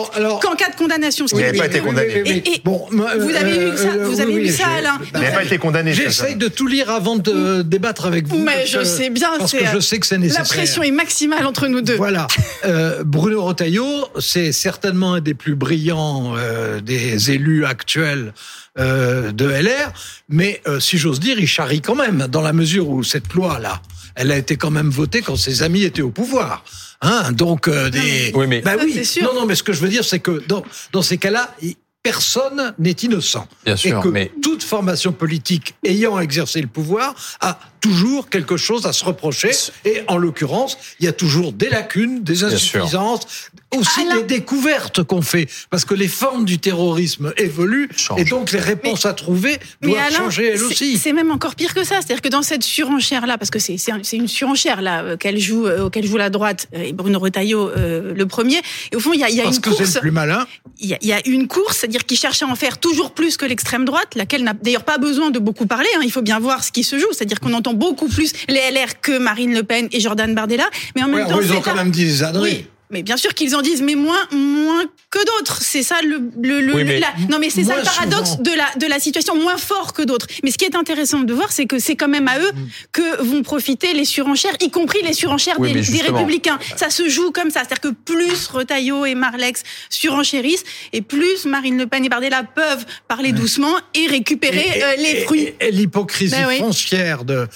qu'en 0.43 0.54
cas 0.57 0.63
de 0.71 0.76
condamnation. 0.76 1.26
Ce 1.26 1.35
Il 1.35 1.37
qui 1.37 1.42
n'avait 1.42 1.52
veut 1.52 1.59
pas 1.59 1.66
été 1.66 1.80
condamné. 1.80 2.23
Et- 2.26 2.54
et- 2.54 2.62
bon, 2.64 2.87
vous 2.90 3.35
avez 3.35 3.59
euh, 3.59 3.71
vu 3.71 3.76
ça, 3.78 3.88
euh, 3.92 4.04
vous 4.09 4.21
avez 4.21 4.35
oui, 4.35 4.50
ça, 4.50 4.66
Alain 4.68 4.99
Il 5.14 5.21
n'avait 5.21 5.33
pas 5.35 5.44
été 5.44 5.59
condamné. 5.59 5.92
J'essaye 5.92 6.37
de 6.37 6.49
tout 6.49 6.66
lire 6.66 6.90
avant 6.90 7.16
de 7.16 7.62
débattre 7.62 8.06
avec 8.06 8.26
vous. 8.26 8.38
Mais 8.38 8.54
parce 8.56 8.71
je 8.71 8.78
que- 8.78 8.85
sais 8.85 9.11
bien, 9.11 9.28
parce 9.38 9.52
que 9.52 9.59
je 9.73 9.80
sais 9.80 9.99
que 9.99 10.06
c'est 10.06 10.18
nécessaire. 10.18 10.42
La 10.44 10.49
pression 10.49 10.83
est 10.83 10.90
maximale 10.90 11.47
entre 11.47 11.66
nous 11.68 11.80
deux. 11.80 11.97
Voilà. 11.97 12.26
Euh, 12.66 13.02
Bruno 13.04 13.44
Retailleau, 13.44 14.09
c'est 14.21 14.50
certainement 14.52 15.14
un 15.14 15.21
des 15.21 15.35
plus 15.35 15.54
brillants 15.54 16.35
euh, 16.38 16.80
des 16.80 17.30
élus 17.30 17.66
actuels 17.66 18.33
euh, 18.78 19.33
de 19.33 19.44
LR, 19.47 19.92
mais 20.30 20.62
euh, 20.66 20.80
si 20.80 20.97
j'ose 20.97 21.21
dire, 21.21 21.38
il 21.38 21.47
charrie 21.47 21.83
quand 21.83 21.94
même, 21.94 22.26
dans 22.30 22.40
la 22.40 22.54
mesure 22.54 22.88
où 22.88 23.02
cette 23.04 23.35
loi-là, 23.35 23.83
elle 24.16 24.30
a 24.33 24.37
été 24.38 24.56
quand 24.56 24.71
même 24.71 24.90
votée 24.90 25.23
quand 25.23 25.37
ses 25.37 25.62
amis 25.62 25.83
étaient 25.85 26.02
au 26.02 26.11
pouvoir. 26.11 26.64
Hein, 27.00 27.33
donc 27.33 27.68
euh, 27.68 27.90
des. 27.90 28.33
Oui, 28.35 28.47
mais- 28.47 28.61
Bah 28.62 28.76
Ça, 28.78 28.85
oui. 28.85 28.92
c'est 28.94 29.04
sûr. 29.04 29.25
Non, 29.25 29.40
non, 29.40 29.47
mais 29.47 29.54
ce 29.54 29.62
que 29.62 29.73
je 29.73 29.80
veux 29.80 29.88
dire, 29.88 30.04
c'est 30.04 30.21
que 30.21 30.42
dans, 30.49 30.62
dans 30.92 31.02
ces 31.02 31.18
cas-là, 31.18 31.54
personne 32.02 32.75
n'est 32.78 32.92
innocent. 32.92 33.47
Bien 33.64 33.76
sûr, 33.76 33.99
et 33.99 34.02
que 34.02 34.09
mais- 34.09 34.33
toute 34.42 34.62
formation 34.62 35.12
politique 35.12 35.75
ayant 35.85 36.18
exercé 36.21 36.61
le 36.61 36.66
pouvoir 36.68 37.14
a 37.40 37.59
toujours 37.84 38.30
quelque 38.30 38.56
chose 38.56 38.86
à 38.86 38.92
se 38.94 39.04
reprocher. 39.04 39.50
Et 39.84 40.00
en 40.08 40.16
l'occurrence, 40.16 40.78
il 41.00 41.04
y 41.04 41.08
a 41.08 41.12
toujours 41.12 41.52
des 41.52 41.68
lacunes, 41.68 42.22
des 42.22 42.42
insuffisances, 42.44 43.50
aussi 43.76 44.00
Alain- 44.02 44.16
des 44.20 44.22
découvertes 44.22 45.02
qu'on 45.02 45.20
fait. 45.20 45.46
Parce 45.68 45.84
que 45.84 45.92
les 45.92 46.08
formes 46.08 46.46
du 46.46 46.58
terrorisme 46.58 47.34
évoluent 47.36 47.90
et 48.16 48.24
donc 48.24 48.52
les 48.52 48.58
réponses 48.60 49.04
à 49.04 49.12
trouver 49.12 49.58
doivent 49.82 49.98
Alain, 49.98 50.16
changer 50.16 50.46
elles 50.52 50.58
c'est- 50.58 50.64
aussi. 50.64 50.96
C'est 50.98 51.12
même 51.12 51.30
encore 51.30 51.56
pire 51.56 51.74
que 51.74 51.84
ça. 51.84 51.96
C'est-à-dire 51.96 52.22
que 52.22 52.28
dans 52.28 52.40
cette 52.42 52.62
surenchère 52.62 53.26
là, 53.26 53.36
parce 53.36 53.50
que 53.50 53.58
c'est 53.58 53.76
c'est 53.76 53.92
un- 53.92 54.00
c'est 54.02 54.16
une 54.16 54.28
surenchère 54.28 54.80
là 54.80 55.02
euh, 55.02 55.16
qu'elle 55.18 55.38
joue, 55.38 55.66
euh, 55.66 55.84
auquel 55.86 56.06
joue 56.06 56.16
la 56.16 56.30
droite 56.30 56.68
euh, 56.74 56.84
et 56.84 56.92
Bruno 56.94 57.18
Retailleau 57.18 57.68
euh, 57.68 58.14
le 58.14 58.26
premier. 58.26 58.60
Et 58.92 58.96
au 58.96 59.00
fond, 59.00 59.12
il 59.12 59.20
y 59.20 59.24
a, 59.24 59.28
y 59.28 59.40
a 59.40 59.44
Parce 59.44 59.56
une 59.56 59.62
que 59.62 59.70
c'est 59.72 59.76
course. 59.76 59.94
le 59.96 60.00
plus 60.00 60.10
malin. 60.10 60.46
Il 60.78 60.88
y, 60.88 60.94
a, 60.94 60.98
il 61.02 61.08
y 61.08 61.12
a 61.12 61.20
une 61.26 61.48
course, 61.48 61.78
c'est-à-dire 61.78 62.06
qui 62.06 62.16
cherche 62.16 62.42
à 62.42 62.46
en 62.46 62.54
faire 62.54 62.78
toujours 62.78 63.12
plus 63.12 63.36
que 63.36 63.44
l'extrême 63.44 63.84
droite, 63.84 64.14
laquelle 64.14 64.42
n'a 64.44 64.54
d'ailleurs 64.54 64.84
pas 64.84 64.96
besoin 64.98 65.30
de 65.30 65.38
beaucoup 65.38 65.66
parler. 65.66 65.88
hein. 65.96 66.00
il 66.04 66.10
faut 66.12 66.22
bien 66.22 66.38
voir 66.40 66.64
ce 66.64 66.72
qui 66.72 66.84
se 66.84 66.98
joue. 66.98 67.12
C'est-à-dire 67.12 67.40
qu'on 67.40 67.52
entend 67.52 67.74
beaucoup 67.75 68.09
plus 68.09 68.33
les 68.49 68.61
LR 68.73 69.00
que 69.00 69.19
Marine 69.19 69.52
Le 69.54 69.62
Pen 69.62 69.88
et 69.93 70.00
Jordan 70.00 70.35
Bardella. 70.35 70.69
Mais 70.97 71.02
en 71.02 71.09
même 71.09 71.25
Ouais, 71.26 71.31
temps, 71.31 71.40
ils 71.40 71.52
ont 71.52 71.61
quand 71.61 71.75
même 71.75 71.90
dit 71.90 72.04
des 72.04 72.23
âneries. 72.23 72.43
oui, 72.43 72.66
mais 72.94 73.02
bien 73.02 73.16
sûr 73.18 73.34
qu'ils 73.34 73.54
en 73.56 73.60
disent, 73.60 73.82
mais 73.82 73.96
moins, 73.96 74.24
moins 74.32 74.84
que 75.10 75.18
d'autres. 75.26 75.58
C'est 75.60 75.82
ça 75.82 75.96
le, 76.02 76.22
le, 76.40 76.60
le- 76.60 76.74
Oui, 76.74 76.84
mais 76.84 77.00
la- 77.00 77.12
non, 77.28 77.38
mais 77.40 77.50
c'est 77.50 77.64
ça 77.64 77.76
le 77.76 77.82
paradoxe 77.82 78.30
souvent. 78.30 78.42
de 78.42 78.50
la 78.52 78.68
de 78.76 78.86
la 78.86 78.98
situation, 79.00 79.34
moins 79.36 79.58
fort 79.58 79.92
que 79.92 80.02
d'autres. 80.02 80.26
Mais 80.44 80.50
ce 80.52 80.58
qui 80.58 80.64
est 80.64 80.76
intéressant 80.76 81.20
de 81.20 81.32
voir, 81.34 81.50
c'est 81.52 81.66
que 81.66 81.78
c'est 81.80 81.96
quand 81.96 82.08
même 82.08 82.28
à 82.28 82.38
eux 82.38 82.50
que 82.92 83.22
vont 83.22 83.42
profiter 83.42 83.92
les 83.94 84.04
surenchères, 84.04 84.54
y 84.60 84.70
compris 84.70 85.00
les 85.02 85.12
surenchères 85.12 85.58
Oui, 85.58 85.72
des, 85.72 86.00
républicains. 86.02 86.58
Ça 86.76 86.88
se 86.88 87.08
joue 87.08 87.30
comme 87.32 87.50
ça, 87.50 87.60
c'est-à-dire 87.64 87.80
que 87.80 87.88
plus 87.88 88.46
Retailleau 88.48 89.04
et 89.04 89.14
Marlex 89.16 89.62
surenchérissent, 89.90 90.64
et 90.92 91.02
plus 91.02 91.44
Marine 91.46 91.76
Le 91.78 91.86
Pen 91.86 92.04
et 92.04 92.08
Bardella 92.08 92.42
peuvent 92.44 92.84
parler 93.08 93.32
doucement 93.32 93.74
et 93.94 94.06
récupérer 94.06 94.66
Et- 94.78 94.84
euh, 94.84 94.96
les 94.96 95.24
fruits. 95.24 95.52
Et, 95.60 95.66
et 95.68 95.70
l'hypocrisie 95.72 96.34
Ben 96.36 96.58
foncière 96.58 97.24
de, 97.24 97.48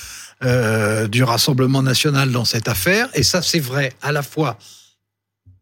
euh, 0.45 1.07
du 1.09 1.23
Rassemblement 1.23 1.83
national 1.83 2.31
dans 2.33 2.45
cette 2.45 2.69
affaire, 2.69 3.09
et 3.15 3.23
ça 3.23 3.43
c'est 3.43 3.59
vrai 3.61 3.93
à 4.03 4.13
la 4.13 4.23
fois 4.23 4.59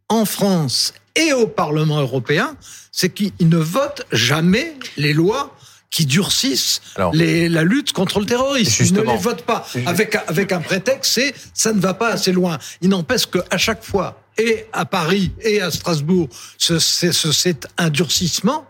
en 0.08 0.24
France 0.24 0.94
et 1.14 1.32
au 1.32 1.46
Parlement 1.46 2.00
européen, 2.00 2.56
c'est 2.92 3.10
qu'ils 3.10 3.32
ne 3.40 3.56
votent 3.56 4.04
jamais 4.12 4.74
les 4.96 5.12
lois 5.12 5.54
qui 5.90 6.04
durcissent 6.04 6.82
Alors. 6.96 7.12
les, 7.14 7.48
la 7.48 7.62
lutte 7.62 7.92
contre 7.92 8.20
le 8.20 8.26
terrorisme. 8.26 8.84
Ils 8.84 8.92
ne 8.92 9.00
les 9.02 9.16
votent 9.16 9.42
pas 9.44 9.66
avec, 9.86 10.14
avec 10.26 10.52
un 10.52 10.60
prétexte, 10.60 11.12
c'est 11.12 11.34
ça 11.54 11.72
ne 11.72 11.80
va 11.80 11.94
pas 11.94 12.08
assez 12.10 12.32
loin. 12.32 12.58
Il 12.82 12.90
n'empêche 12.90 13.26
qu'à 13.26 13.56
chaque 13.56 13.82
fois, 13.84 14.20
et 14.36 14.66
à 14.72 14.84
Paris 14.84 15.32
et 15.40 15.62
à 15.62 15.70
Strasbourg, 15.70 16.28
ce- 16.58 16.78
c'est 16.78 17.12
ce- 17.12 17.32
cet 17.32 17.66
un 17.78 17.88
durcissement 17.88 18.66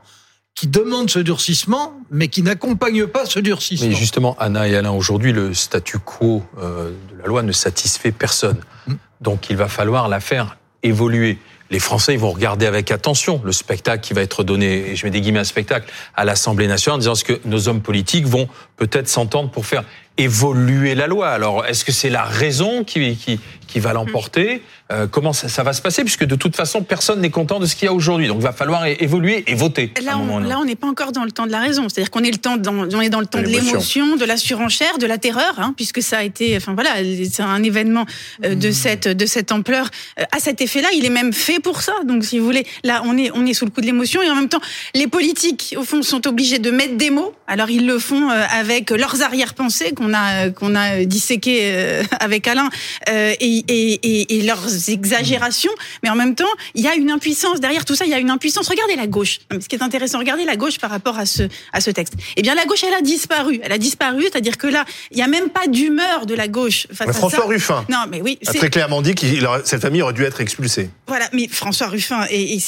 qui 0.55 0.69
demande 0.69 1.11
ce 1.11 1.19
durcissement, 1.19 2.01
mais 2.11 2.29
qui 2.29 2.43
n'accompagne 2.43 3.07
pas 3.07 3.27
ce 3.27 3.41
durcissement. 3.41 3.89
Mais 3.89 3.95
justement, 3.95 4.37
Anna 4.39 4.69
et 4.69 4.77
Alain, 4.77 4.93
aujourd'hui, 4.93 5.33
le 5.33 5.53
statu 5.53 5.99
quo 5.99 6.43
euh, 6.59 6.93
de 7.13 7.19
la 7.19 7.27
loi 7.27 7.43
ne 7.43 7.53
satisfait 7.53 8.13
personne. 8.13 8.61
Mm. 8.87 8.95
Donc, 9.21 9.51
il 9.51 9.57
va 9.57 9.69
falloir 9.69 10.09
la 10.09 10.21
faire 10.21 10.57
évoluer. 10.87 11.39
Les 11.71 11.81
Français, 11.81 12.15
ils 12.15 12.21
vont 12.21 12.31
regarder 12.31 12.67
avec 12.67 12.91
attention 12.91 13.41
le 13.45 13.53
spectacle 13.53 14.03
qui 14.03 14.15
va 14.15 14.23
être 14.23 14.45
donné, 14.45 14.91
et 14.91 14.97
je 14.97 15.05
mets 15.05 15.11
des 15.11 15.21
guillemets 15.21 15.41
un 15.41 15.45
spectacle, 15.45 15.93
à 16.15 16.25
l'Assemblée 16.25 16.69
nationale, 16.69 16.97
en 16.97 16.99
disant 16.99 17.15
ce 17.17 17.25
que 17.25 17.41
nos 17.45 17.69
hommes 17.69 17.81
politiques 17.81 18.27
vont 18.27 18.49
peut-être 18.77 19.09
s'entendre 19.09 19.51
pour 19.51 19.67
faire 19.67 19.85
évoluer 20.19 20.95
la 20.95 21.07
loi. 21.07 21.29
Alors, 21.29 21.67
est-ce 21.67 21.85
que 21.85 21.93
c'est 21.93 22.11
la 22.11 22.25
raison 22.25 22.85
qui, 22.85 23.17
qui, 23.17 23.39
qui 23.67 23.81
va 23.81 23.93
l'emporter? 23.93 24.63
Euh, 24.93 25.07
Comment 25.09 25.33
ça, 25.33 25.49
ça 25.49 25.63
va 25.63 25.73
se 25.73 25.83
passer? 25.83 26.05
Puisque 26.05 26.25
de 26.25 26.37
toute 26.37 26.55
façon, 26.57 26.83
personne 26.83 27.21
n'est 27.21 27.31
content 27.31 27.59
de 27.59 27.67
ce 27.67 27.75
qu'il 27.75 27.87
y 27.87 27.89
a 27.89 27.93
aujourd'hui. 27.93 28.29
Donc, 28.29 28.39
il 28.39 28.45
va 28.45 28.53
falloir 28.53 28.87
évoluer 28.87 29.45
et 29.47 29.55
voter. 29.55 29.93
à 29.99 30.03
Là, 30.03 30.19
on, 30.19 30.39
là, 30.39 30.59
on 30.59 30.65
n'est 30.65 30.77
pas 30.77 30.87
encore 30.87 31.13
dans 31.13 31.25
le 31.25 31.33
temps 31.33 31.47
de 31.47 31.53
la 31.53 31.61
raison. 31.61 31.89
C'est-à-dire 31.89 32.11
qu'on 32.11 32.23
est 32.23 32.31
le 32.31 32.39
temps, 32.39 32.57
dans, 32.57 32.73
on 32.75 33.01
est 33.01 33.11
dans 33.11 33.21
le 33.21 33.27
temps 33.27 33.41
De 33.43 33.47
l'émotion. 33.47 34.17
de 34.17 34.25
la 34.25 34.37
surenchère, 34.37 34.99
de 34.99 35.07
la 35.07 35.19
terreur, 35.19 35.55
hein, 35.59 35.75
puisque 35.77 36.03
ça 36.03 36.19
a 36.19 36.23
été, 36.23 36.57
enfin 36.57 36.75
voilà, 36.75 36.91
c'est 37.31 37.43
un 37.43 37.63
événement 37.63 38.07
euh, 38.45 38.55
de 38.55 38.71
cette 38.71 39.09
de 39.09 39.27
cette 39.27 39.51
ampleur 39.53 39.91
euh, 40.21 40.25
à 40.33 40.39
cet 40.39 40.61
effet-là. 40.61 40.89
Il 40.95 41.05
est 41.05 41.11
même 41.11 41.33
fait 41.33 41.61
pour 41.61 41.83
ça. 41.83 41.93
Donc, 42.07 42.25
si 42.25 42.39
vous 42.39 42.45
voulez, 42.45 42.67
là, 42.85 43.03
on 43.05 43.19
est 43.19 43.31
on 43.35 43.45
est 43.45 43.55
sous 43.55 43.65
le 43.65 43.71
coup 43.71 43.81
de 43.81 43.87
l'émotion 43.87 44.23
et 44.23 44.31
en 44.31 44.37
même 44.37 44.49
temps, 44.49 44.61
les 44.95 45.09
politiques, 45.09 45.75
au 45.77 45.83
fond, 45.83 46.03
sont 46.03 46.27
obligés 46.27 46.59
de 46.61 46.71
mettre 46.71 46.97
des 46.97 47.11
mots. 47.11 47.35
Alors, 47.49 47.71
ils 47.71 47.87
le 47.87 47.99
font 47.99 48.31
euh, 48.31 48.43
avec 48.51 48.91
leurs 48.91 49.23
arrière-pensées 49.23 49.93
qu'on 49.93 50.06
qu'on 50.07 50.15
a 50.15 50.51
qu'on 50.51 50.75
a 50.75 51.05
disséqué 51.05 51.61
euh, 51.63 52.03
avec 52.21 52.47
Alain 52.49 52.69
euh, 53.09 53.35
et, 53.41 53.65
et, 53.69 54.39
et, 54.39 54.43
leurs 54.43 54.89
exagérations, 54.89 55.73
mais 56.03 56.11
en 56.11 56.15
même 56.15 56.35
temps, 56.35 56.45
il 56.75 56.83
y 56.83 56.89
a 56.89 56.95
une 56.95 57.11
impuissance 57.11 57.61
derrière 57.61 57.85
tout 57.85 57.95
ça. 57.95 58.05
Il 58.05 58.11
y 58.11 58.15
a 58.15 58.19
une 58.19 58.31
impuissance. 58.31 58.69
Regardez 58.69 58.97
la 58.97 59.07
gauche. 59.07 59.41
Ce 59.53 59.69
qui 59.69 59.77
est 59.77 59.83
intéressant, 59.83 60.19
regardez 60.19 60.45
la 60.45 60.57
gauche 60.57 60.79
par 60.79 60.91
rapport 60.91 61.19
à 61.19 61.27
ce 61.27 61.45
à 61.73 61.81
ce 61.81 61.91
texte. 61.91 62.15
Eh 62.37 62.43
bien, 62.43 62.55
la 62.55 62.65
gauche, 62.65 62.85
elle 62.85 62.95
a 62.95 63.01
disparu. 63.01 63.61
Elle 63.63 63.73
a 63.73 63.79
disparu, 63.79 64.23
c'est-à-dire 64.23 64.57
que 64.57 64.67
là, 64.67 64.85
il 65.11 65.19
y 65.19 65.23
a 65.23 65.27
même 65.27 65.49
pas 65.49 65.67
d'humeur 65.67 66.27
de 66.27 66.35
la 66.35 66.49
gauche 66.49 66.87
face 66.93 67.09
mais 67.09 67.13
François 67.13 67.47
Ruffin. 67.47 67.85
Non, 67.89 68.05
mais 68.11 68.21
oui, 68.23 68.39
a 68.47 68.53
très 68.53 68.71
clairement 68.71 69.03
dit 69.03 69.15
que 69.15 69.27
cette 69.65 69.83
famille 69.83 70.03
aurait 70.03 70.13
dû 70.13 70.23
être 70.23 70.41
expulsée. 70.41 70.91
Voilà, 71.07 71.29
mais 71.33 71.49
François 71.49 71.89
Ruffin 71.89 72.27
et, 72.31 72.55
et, 72.55 72.59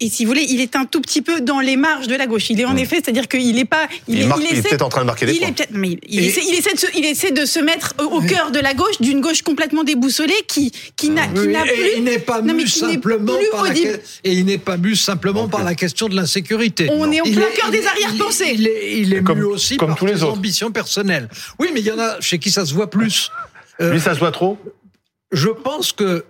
et 0.00 0.08
si 0.08 0.24
vous 0.24 0.30
voulez, 0.30 0.46
il 0.48 0.60
est 0.60 0.76
un 0.76 0.84
tout 0.84 1.00
petit 1.00 1.22
peu 1.22 1.40
dans 1.40 1.60
les 1.60 1.76
marges 1.76 2.06
de 2.06 2.14
la 2.14 2.26
gauche. 2.26 2.50
Il 2.50 2.60
est 2.60 2.64
en 2.64 2.74
mm. 2.74 2.78
effet, 2.78 2.96
c'est-à-dire 2.96 3.28
qu'il 3.28 3.54
n'est 3.54 3.64
pas. 3.64 3.88
Il, 4.08 4.20
est, 4.20 4.62
peut-être 4.62 4.82
en 4.82 4.88
train 4.88 5.02
de 5.02 5.06
marquer 5.06 5.26
des 5.26 5.34
points. 5.34 5.50
mais 5.70 5.98
il, 6.08 6.24
essaie, 6.24 6.42
il, 6.46 6.54
essaie 6.74 6.86
de 6.86 6.92
se, 6.92 6.98
il 6.98 7.04
essaie 7.04 7.30
de 7.32 7.44
se 7.46 7.58
mettre 7.58 7.94
au, 7.98 8.20
cœur 8.20 8.50
de 8.50 8.58
la 8.58 8.74
gauche, 8.74 9.00
d'une 9.00 9.20
gauche 9.20 9.42
complètement 9.42 9.84
déboussolée 9.84 10.34
qui, 10.48 10.72
qui 10.96 11.10
n'a 11.10 11.26
plus. 11.28 11.54
Il 11.96 12.04
n'est 12.04 12.18
pas 12.18 12.42
mu 12.42 12.66
simplement 12.66 13.34
par 13.52 13.64
la, 13.64 13.74
et 13.74 13.98
il 14.24 14.44
n'est 14.44 14.58
pas 14.58 14.76
mu 14.76 14.96
simplement 14.96 15.48
par 15.48 15.64
la 15.64 15.74
question 15.74 16.08
de 16.08 16.16
l'insécurité. 16.16 16.88
On 16.90 17.10
est 17.12 17.20
au 17.20 17.24
plein 17.24 17.50
cœur 17.56 17.70
des 17.70 17.86
arrière-pensées. 17.86 18.52
Il, 18.54 18.66
est, 18.66 19.00
il 19.00 19.14
est 19.14 19.22
comme, 19.22 19.38
mu 19.38 19.44
aussi 19.44 19.76
comme 19.76 19.88
par 19.88 19.98
tous 19.98 20.06
les 20.06 20.16
ses 20.16 20.24
ambitions 20.24 20.70
personnelles. 20.70 21.28
Oui, 21.58 21.70
mais 21.72 21.80
il 21.80 21.86
y 21.86 21.92
en 21.92 21.98
a 21.98 22.20
chez 22.20 22.38
qui 22.38 22.50
ça 22.50 22.66
se 22.66 22.74
voit 22.74 22.90
plus. 22.90 23.30
Euh, 23.80 23.92
Lui, 23.92 24.00
ça 24.00 24.14
se 24.14 24.18
voit 24.18 24.32
trop? 24.32 24.58
Je 25.32 25.48
pense 25.48 25.92
que 25.92 26.24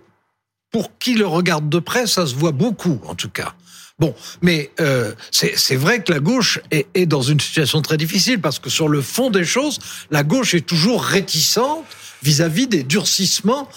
pour 0.75 0.97
qui 0.97 1.13
le 1.13 1.25
regarde 1.25 1.69
de 1.69 1.79
près, 1.79 2.05
ça 2.05 2.27
se 2.27 2.35
voit 2.35 2.51
beaucoup, 2.51 2.99
en 3.05 3.15
tout 3.15 3.29
cas. 3.29 3.53
Bon, 3.97 4.13
mais 4.41 4.71
euh, 4.81 5.13
c'est 5.31 5.77
vrai 5.77 6.03
que 6.03 6.11
la 6.11 6.19
gauche 6.19 6.59
est, 6.69 6.85
est, 6.95 7.05
dans 7.05 7.21
une 7.21 7.39
situation 7.39 7.81
très 7.81 7.95
difficile 7.95 8.41
parce 8.41 8.59
que 8.59 8.69
sur 8.69 8.89
le 8.89 9.01
fond 9.01 9.29
des 9.29 9.45
choses, 9.45 9.79
la 10.11 10.23
gauche 10.23 10.53
est 10.53 10.65
toujours 10.65 11.01
réticente 11.01 11.85
vis-à-vis 12.23 12.67
des 12.67 12.83
durcissements. 12.83 13.69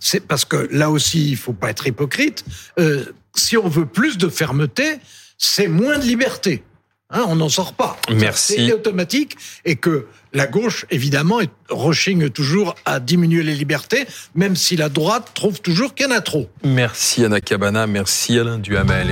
C'est 0.00 0.26
parce 0.26 0.46
que 0.46 0.68
là 0.70 0.90
aussi, 0.90 1.28
il 1.28 1.36
faut 1.36 1.52
pas 1.52 1.68
être 1.68 1.86
hypocrite. 1.86 2.46
Euh, 2.78 3.04
si 3.34 3.58
on 3.58 3.68
veut 3.68 3.84
plus 3.84 4.16
de 4.16 4.30
fermeté, 4.30 5.00
c'est 5.36 5.68
moins 5.68 5.98
de 5.98 6.04
liberté. 6.04 6.62
Hein, 7.10 7.24
on 7.28 7.36
n'en 7.36 7.48
sort 7.48 7.72
pas. 7.72 7.96
Merci. 8.10 8.56
C'est 8.56 8.72
automatique 8.72 9.36
et 9.64 9.76
que 9.76 10.06
la 10.34 10.46
gauche, 10.46 10.84
évidemment, 10.90 11.38
rechigne 11.70 12.28
toujours 12.28 12.74
à 12.84 13.00
diminuer 13.00 13.42
les 13.42 13.54
libertés, 13.54 14.06
même 14.34 14.56
si 14.56 14.76
la 14.76 14.90
droite 14.90 15.30
trouve 15.32 15.62
toujours 15.62 15.94
qu'il 15.94 16.06
y 16.06 16.10
en 16.10 16.14
a 16.14 16.20
trop. 16.20 16.50
Merci 16.64 17.24
Anna 17.24 17.40
Cabana, 17.40 17.86
merci 17.86 18.38
Alain 18.38 18.58
Duhamel. 18.58 19.06